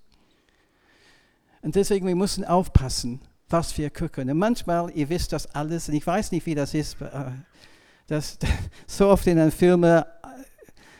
Und 1.61 1.75
deswegen, 1.75 2.07
wir 2.07 2.15
müssen 2.15 2.45
aufpassen, 2.45 3.19
was 3.49 3.77
wir 3.77 3.89
gucken. 3.89 4.29
Und 4.29 4.37
manchmal, 4.37 4.89
ihr 4.91 5.09
wisst 5.09 5.33
das 5.33 5.47
alles, 5.53 5.89
und 5.89 5.95
ich 5.95 6.05
weiß 6.05 6.31
nicht, 6.31 6.45
wie 6.45 6.55
das 6.55 6.73
ist, 6.73 7.01
äh, 7.01 7.31
dass 8.07 8.37
so 8.87 9.09
oft 9.09 9.27
in 9.27 9.37
einem 9.37 9.51
Film 9.51 9.83
äh, 9.83 10.03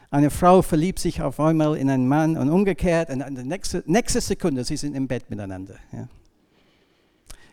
eine 0.09 0.29
Frau 0.29 0.61
verliebt 0.61 0.99
sich 0.99 1.21
auf 1.21 1.39
einmal 1.39 1.77
in 1.77 1.89
einen 1.89 2.07
Mann 2.07 2.37
und 2.37 2.49
umgekehrt 2.49 3.09
und 3.09 3.21
in 3.21 3.35
der 3.35 3.43
nächsten 3.43 3.83
nächste 3.85 4.21
Sekunde, 4.21 4.63
sie 4.63 4.77
sind 4.77 4.95
im 4.95 5.07
Bett 5.07 5.29
miteinander. 5.29 5.75
Ja. 5.91 6.07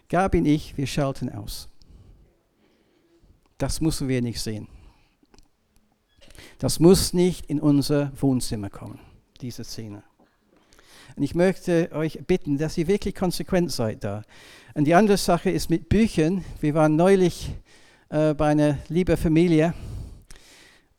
Gabi 0.08 0.38
und 0.38 0.46
ich, 0.46 0.76
wir 0.76 0.86
schalten 0.86 1.30
aus. 1.30 1.68
Das 3.58 3.80
müssen 3.80 4.08
wir 4.08 4.20
nicht 4.22 4.40
sehen. 4.40 4.68
Das 6.58 6.80
muss 6.80 7.12
nicht 7.12 7.46
in 7.46 7.60
unser 7.60 8.12
Wohnzimmer 8.20 8.70
kommen, 8.70 8.98
diese 9.40 9.64
Szene. 9.64 10.02
Und 11.16 11.22
ich 11.22 11.34
möchte 11.34 11.90
euch 11.92 12.18
bitten, 12.26 12.58
dass 12.58 12.76
ihr 12.76 12.88
wirklich 12.88 13.14
konsequent 13.14 13.70
seid 13.70 14.02
da. 14.02 14.22
Und 14.74 14.84
die 14.84 14.94
andere 14.94 15.16
Sache 15.16 15.50
ist 15.50 15.70
mit 15.70 15.88
Büchern. 15.88 16.44
Wir 16.60 16.74
waren 16.74 16.96
neulich 16.96 17.52
äh, 18.08 18.34
bei 18.34 18.48
einer 18.48 18.78
lieben 18.88 19.16
Familie 19.16 19.74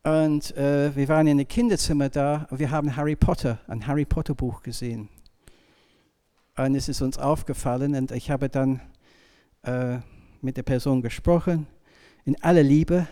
und 0.03 0.55
äh, 0.55 0.95
wir 0.95 1.07
waren 1.09 1.27
in 1.27 1.39
einem 1.39 1.47
Kinderzimmer 1.47 2.09
da 2.09 2.47
und 2.49 2.59
wir 2.59 2.71
haben 2.71 2.95
Harry 2.95 3.15
Potter, 3.15 3.59
ein 3.67 3.87
Harry 3.87 4.05
Potter 4.05 4.35
Buch 4.35 4.61
gesehen. 4.61 5.09
Und 6.57 6.75
es 6.75 6.87
ist 6.87 7.01
uns 7.01 7.17
aufgefallen 7.17 7.95
und 7.95 8.11
ich 8.11 8.29
habe 8.29 8.47
dann 8.47 8.81
äh, 9.65 9.99
mit 10.41 10.57
der 10.57 10.63
Person 10.63 11.01
gesprochen, 11.01 11.67
in 12.23 12.41
aller 12.41 12.63
Liebe, 12.63 13.07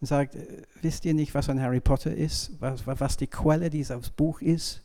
und 0.00 0.06
sagt, 0.06 0.34
äh, 0.34 0.62
wisst 0.82 1.04
ihr 1.04 1.14
nicht, 1.14 1.34
was 1.34 1.48
ein 1.48 1.60
Harry 1.60 1.80
Potter 1.80 2.14
ist, 2.14 2.52
was, 2.60 2.86
was 2.86 3.16
die 3.16 3.26
Quelle 3.26 3.70
dieses 3.70 4.10
Buch 4.10 4.40
ist? 4.40 4.84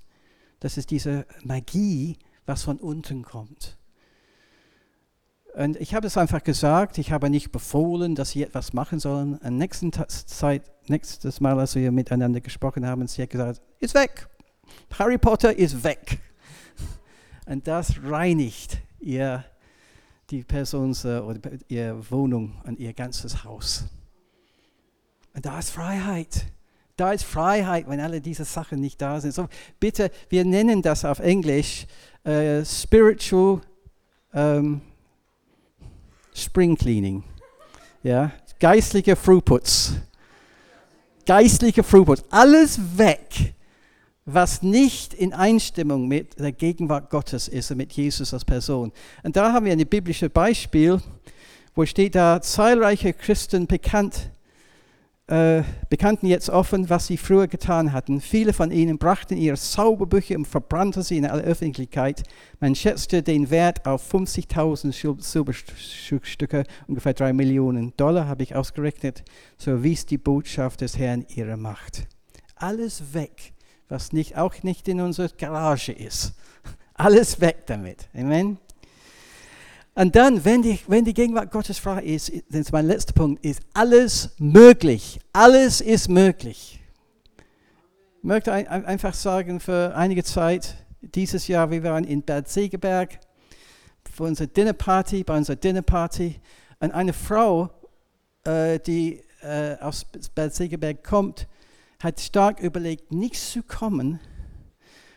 Das 0.59 0.77
ist 0.77 0.91
diese 0.91 1.25
Magie, 1.43 2.17
was 2.45 2.63
von 2.63 2.77
unten 2.77 3.23
kommt. 3.23 3.77
Und 5.53 5.75
ich 5.81 5.93
habe 5.93 6.07
es 6.07 6.17
einfach 6.17 6.43
gesagt, 6.43 6.97
ich 6.97 7.11
habe 7.11 7.29
nicht 7.29 7.51
befohlen, 7.51 8.15
dass 8.15 8.31
sie 8.31 8.43
etwas 8.43 8.71
machen 8.71 8.99
sollen. 8.99 9.37
Und 9.37 9.57
nächsten 9.57 9.91
Zeit, 9.91 10.63
nächstes 10.87 11.41
Mal, 11.41 11.59
als 11.59 11.75
wir 11.75 11.91
miteinander 11.91 12.39
gesprochen 12.39 12.85
haben, 12.85 13.05
sie 13.07 13.23
hat 13.23 13.31
gesagt, 13.31 13.61
ist 13.79 13.93
weg. 13.93 14.29
Harry 14.97 15.17
Potter 15.17 15.57
ist 15.57 15.83
weg. 15.83 16.19
Und 17.45 17.67
das 17.67 18.01
reinigt 18.03 18.77
ihr, 18.99 19.43
die 20.31 20.43
Person 20.43 20.91
oder 20.91 21.39
ihre 21.67 22.09
Wohnung 22.09 22.53
und 22.65 22.79
ihr 22.79 22.93
ganzes 22.93 23.43
Haus. 23.43 23.85
Und 25.33 25.45
da 25.45 25.59
ist 25.59 25.71
Freiheit. 25.71 26.45
Da 26.97 27.13
ist 27.13 27.23
Freiheit, 27.23 27.87
wenn 27.87 27.99
alle 27.99 28.21
diese 28.21 28.45
Sachen 28.45 28.79
nicht 28.79 29.01
da 29.01 29.19
sind. 29.19 29.33
So, 29.33 29.47
bitte, 29.79 30.11
wir 30.29 30.45
nennen 30.45 30.81
das 30.81 31.05
auf 31.05 31.19
Englisch 31.19 31.87
uh, 32.25 32.63
Spiritual 32.63 33.61
um, 34.33 34.81
Spring 36.33 36.75
Cleaning. 36.75 37.23
Ja? 38.03 38.31
Geistlicher 38.59 39.15
Frühputz. 39.15 39.93
Geistlicher 41.25 41.83
Frühputz. 41.83 42.23
Alles 42.29 42.79
weg, 42.97 43.55
was 44.25 44.61
nicht 44.61 45.13
in 45.13 45.33
Einstimmung 45.33 46.07
mit 46.07 46.39
der 46.39 46.51
Gegenwart 46.51 47.09
Gottes 47.09 47.47
ist 47.47 47.71
und 47.71 47.77
mit 47.77 47.93
Jesus 47.93 48.33
als 48.33 48.45
Person. 48.45 48.91
Und 49.23 49.35
da 49.35 49.53
haben 49.53 49.65
wir 49.65 49.73
ein 49.73 49.87
biblisches 49.87 50.29
Beispiel, 50.29 51.01
wo 51.73 51.85
steht 51.85 52.15
da, 52.15 52.41
zahlreiche 52.41 53.13
Christen 53.13 53.67
bekannt 53.67 54.31
äh, 55.31 55.63
bekannten 55.89 56.25
jetzt 56.25 56.49
offen, 56.49 56.89
was 56.89 57.07
sie 57.07 57.15
früher 57.15 57.47
getan 57.47 57.93
hatten. 57.93 58.19
Viele 58.19 58.51
von 58.51 58.69
ihnen 58.69 58.97
brachten 58.97 59.37
ihre 59.37 59.55
Zauberbücher 59.55 60.35
und 60.35 60.45
verbrannten 60.45 61.03
sie 61.03 61.17
in 61.17 61.25
aller 61.25 61.43
Öffentlichkeit. 61.43 62.23
Man 62.59 62.75
schätzte 62.75 63.23
den 63.23 63.49
Wert 63.49 63.85
auf 63.85 64.13
50.000 64.13 65.21
Silberstücke, 65.21 66.65
ungefähr 66.87 67.13
3 67.13 67.31
Millionen 67.31 67.93
Dollar, 67.95 68.27
habe 68.27 68.43
ich 68.43 68.55
ausgerechnet. 68.55 69.23
So 69.57 69.83
wies 69.83 70.05
die 70.05 70.17
Botschaft 70.17 70.81
des 70.81 70.97
Herrn 70.97 71.25
ihre 71.33 71.55
Macht. 71.55 72.07
Alles 72.55 73.13
weg, 73.13 73.53
was 73.91 74.13
nicht, 74.13 74.37
auch 74.37 74.63
nicht 74.63 74.87
in 74.87 75.01
unserer 75.01 75.27
Garage 75.29 75.91
ist. 75.91 76.33
Alles 76.93 77.41
weg 77.41 77.67
damit. 77.67 78.07
Amen. 78.15 78.57
Und 79.93 80.15
dann, 80.15 80.45
wenn 80.45 80.61
die, 80.61 80.79
wenn 80.87 81.03
die 81.03 81.13
Gegenwart 81.13 81.51
Gottes 81.51 81.77
frei 81.77 82.01
ist, 82.03 82.31
das 82.49 82.61
ist 82.61 82.71
mein 82.71 82.87
letzter 82.87 83.11
Punkt, 83.13 83.43
ist 83.43 83.61
alles 83.73 84.29
möglich. 84.37 85.19
Alles 85.33 85.81
ist 85.81 86.07
möglich. 86.07 86.79
Ich 88.17 88.23
möchte 88.23 88.53
ein, 88.53 88.67
einfach 88.67 89.13
sagen, 89.13 89.59
für 89.59 89.93
einige 89.93 90.23
Zeit, 90.23 90.75
dieses 91.01 91.47
Jahr, 91.49 91.69
wir 91.71 91.83
waren 91.83 92.05
in 92.05 92.23
Bad 92.23 92.47
Segeberg 92.47 93.19
für 94.09 94.23
unsere 94.23 94.47
Dinnerparty, 94.47 95.25
bei 95.25 95.35
unserer 95.35 95.57
Dinnerparty. 95.57 96.39
Und 96.79 96.91
eine 96.91 97.11
Frau, 97.11 97.69
äh, 98.45 98.79
die 98.79 99.21
äh, 99.41 99.75
aus 99.81 100.05
Bad 100.33 100.55
Segeberg 100.55 101.03
kommt, 101.03 101.47
hat 102.03 102.19
stark 102.19 102.59
überlegt, 102.59 103.11
nicht 103.11 103.35
zu 103.35 103.63
kommen, 103.63 104.19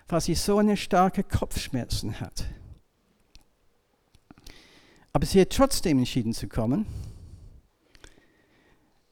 weil 0.09 0.20
sie 0.20 0.35
so 0.35 0.59
eine 0.59 0.76
starke 0.76 1.24
Kopfschmerzen 1.24 2.20
hat. 2.20 2.47
Aber 5.12 5.26
sie 5.26 5.41
hat 5.41 5.51
trotzdem 5.51 5.99
entschieden 5.99 6.35
zu 6.35 6.49
kommen. 6.49 6.87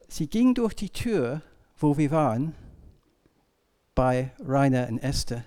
Sie 0.08 0.26
ging 0.26 0.54
durch 0.54 0.74
die 0.74 0.90
Tür, 0.90 1.42
wo 1.78 1.96
wir 1.96 2.10
waren, 2.10 2.54
bei 3.94 4.32
Rainer 4.40 4.88
und 4.88 4.98
Esther. 4.98 5.44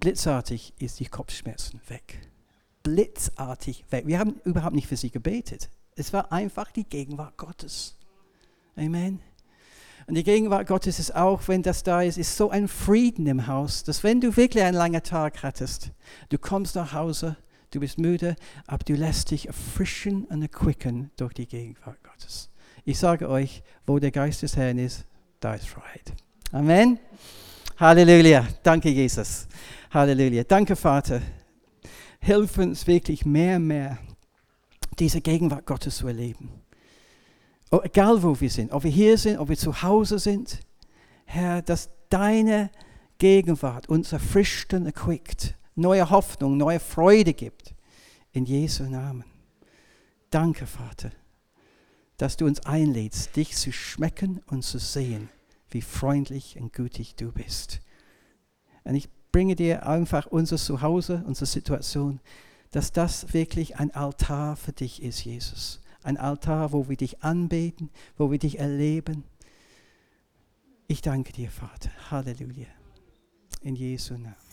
Blitzartig 0.00 0.72
ist 0.78 0.98
die 0.98 1.06
Kopfschmerzen 1.06 1.80
weg. 1.88 2.28
Blitzartig 2.82 3.84
weg. 3.90 4.06
Wir 4.06 4.18
haben 4.18 4.40
überhaupt 4.44 4.74
nicht 4.74 4.88
für 4.88 4.96
sie 4.96 5.10
gebetet. 5.10 5.70
Es 5.94 6.12
war 6.12 6.32
einfach 6.32 6.72
die 6.72 6.84
Gegenwart 6.84 7.36
Gottes. 7.36 7.96
Amen. 8.74 9.20
Und 10.06 10.14
die 10.14 10.24
Gegenwart 10.24 10.66
Gottes 10.66 10.98
ist 10.98 11.14
auch, 11.14 11.46
wenn 11.48 11.62
das 11.62 11.82
da 11.82 12.02
ist, 12.02 12.18
ist 12.18 12.36
so 12.36 12.50
ein 12.50 12.68
Frieden 12.68 13.26
im 13.26 13.46
Haus, 13.46 13.84
dass 13.84 14.02
wenn 14.02 14.20
du 14.20 14.36
wirklich 14.36 14.64
einen 14.64 14.76
langen 14.76 15.02
Tag 15.02 15.42
hattest, 15.42 15.92
du 16.28 16.38
kommst 16.38 16.74
nach 16.74 16.92
Hause, 16.92 17.36
du 17.70 17.80
bist 17.80 17.98
müde, 17.98 18.36
aber 18.66 18.84
du 18.84 18.94
lässt 18.94 19.30
dich 19.30 19.46
erfrischen 19.46 20.24
und 20.24 20.42
erquicken 20.42 21.10
durch 21.16 21.34
die 21.34 21.46
Gegenwart 21.46 22.02
Gottes. 22.02 22.50
Ich 22.84 22.98
sage 22.98 23.28
euch, 23.28 23.62
wo 23.86 23.98
der 23.98 24.10
Geist 24.10 24.42
des 24.42 24.56
Herrn 24.56 24.78
ist, 24.78 25.04
da 25.40 25.54
ist 25.54 25.68
Freiheit. 25.68 26.12
Amen. 26.50 26.98
Halleluja. 27.78 28.46
Danke, 28.62 28.90
Jesus. 28.90 29.46
Halleluja. 29.90 30.44
Danke, 30.44 30.76
Vater. 30.76 31.22
Hilf 32.20 32.58
uns 32.58 32.86
wirklich 32.86 33.24
mehr 33.24 33.56
und 33.56 33.66
mehr, 33.66 33.98
diese 34.98 35.20
Gegenwart 35.20 35.66
Gottes 35.66 35.96
zu 35.96 36.06
erleben. 36.06 36.61
Egal 37.80 38.22
wo 38.22 38.38
wir 38.38 38.50
sind, 38.50 38.70
ob 38.72 38.84
wir 38.84 38.90
hier 38.90 39.16
sind, 39.16 39.38
ob 39.38 39.48
wir 39.48 39.56
zu 39.56 39.82
Hause 39.82 40.18
sind, 40.18 40.60
Herr, 41.24 41.62
dass 41.62 41.88
deine 42.10 42.70
Gegenwart 43.18 43.88
uns 43.88 44.12
erfrischt 44.12 44.74
und 44.74 44.84
erquickt, 44.84 45.54
neue 45.74 46.10
Hoffnung, 46.10 46.56
neue 46.56 46.80
Freude 46.80 47.32
gibt. 47.32 47.74
In 48.32 48.46
Jesu 48.46 48.84
Namen. 48.84 49.24
Danke, 50.30 50.66
Vater, 50.66 51.10
dass 52.16 52.38
du 52.38 52.46
uns 52.46 52.64
einlädst, 52.64 53.36
dich 53.36 53.54
zu 53.54 53.72
schmecken 53.72 54.40
und 54.46 54.62
zu 54.62 54.78
sehen, 54.78 55.28
wie 55.70 55.82
freundlich 55.82 56.58
und 56.58 56.72
gütig 56.72 57.14
du 57.16 57.30
bist. 57.30 57.80
Und 58.84 58.94
ich 58.94 59.10
bringe 59.30 59.54
dir 59.54 59.86
einfach 59.86 60.26
unser 60.26 60.56
Zuhause, 60.56 61.22
unsere 61.26 61.46
Situation, 61.46 62.20
dass 62.70 62.92
das 62.92 63.34
wirklich 63.34 63.76
ein 63.76 63.90
Altar 63.94 64.56
für 64.56 64.72
dich 64.72 65.02
ist, 65.02 65.24
Jesus. 65.24 65.81
Ein 66.02 66.16
Altar, 66.16 66.72
wo 66.72 66.88
wir 66.88 66.96
dich 66.96 67.22
anbeten, 67.22 67.90
wo 68.16 68.30
wir 68.30 68.38
dich 68.38 68.58
erleben. 68.58 69.24
Ich 70.88 71.00
danke 71.00 71.32
dir, 71.32 71.50
Vater. 71.50 71.90
Halleluja. 72.10 72.66
In 73.62 73.76
Jesu 73.76 74.14
Namen. 74.14 74.51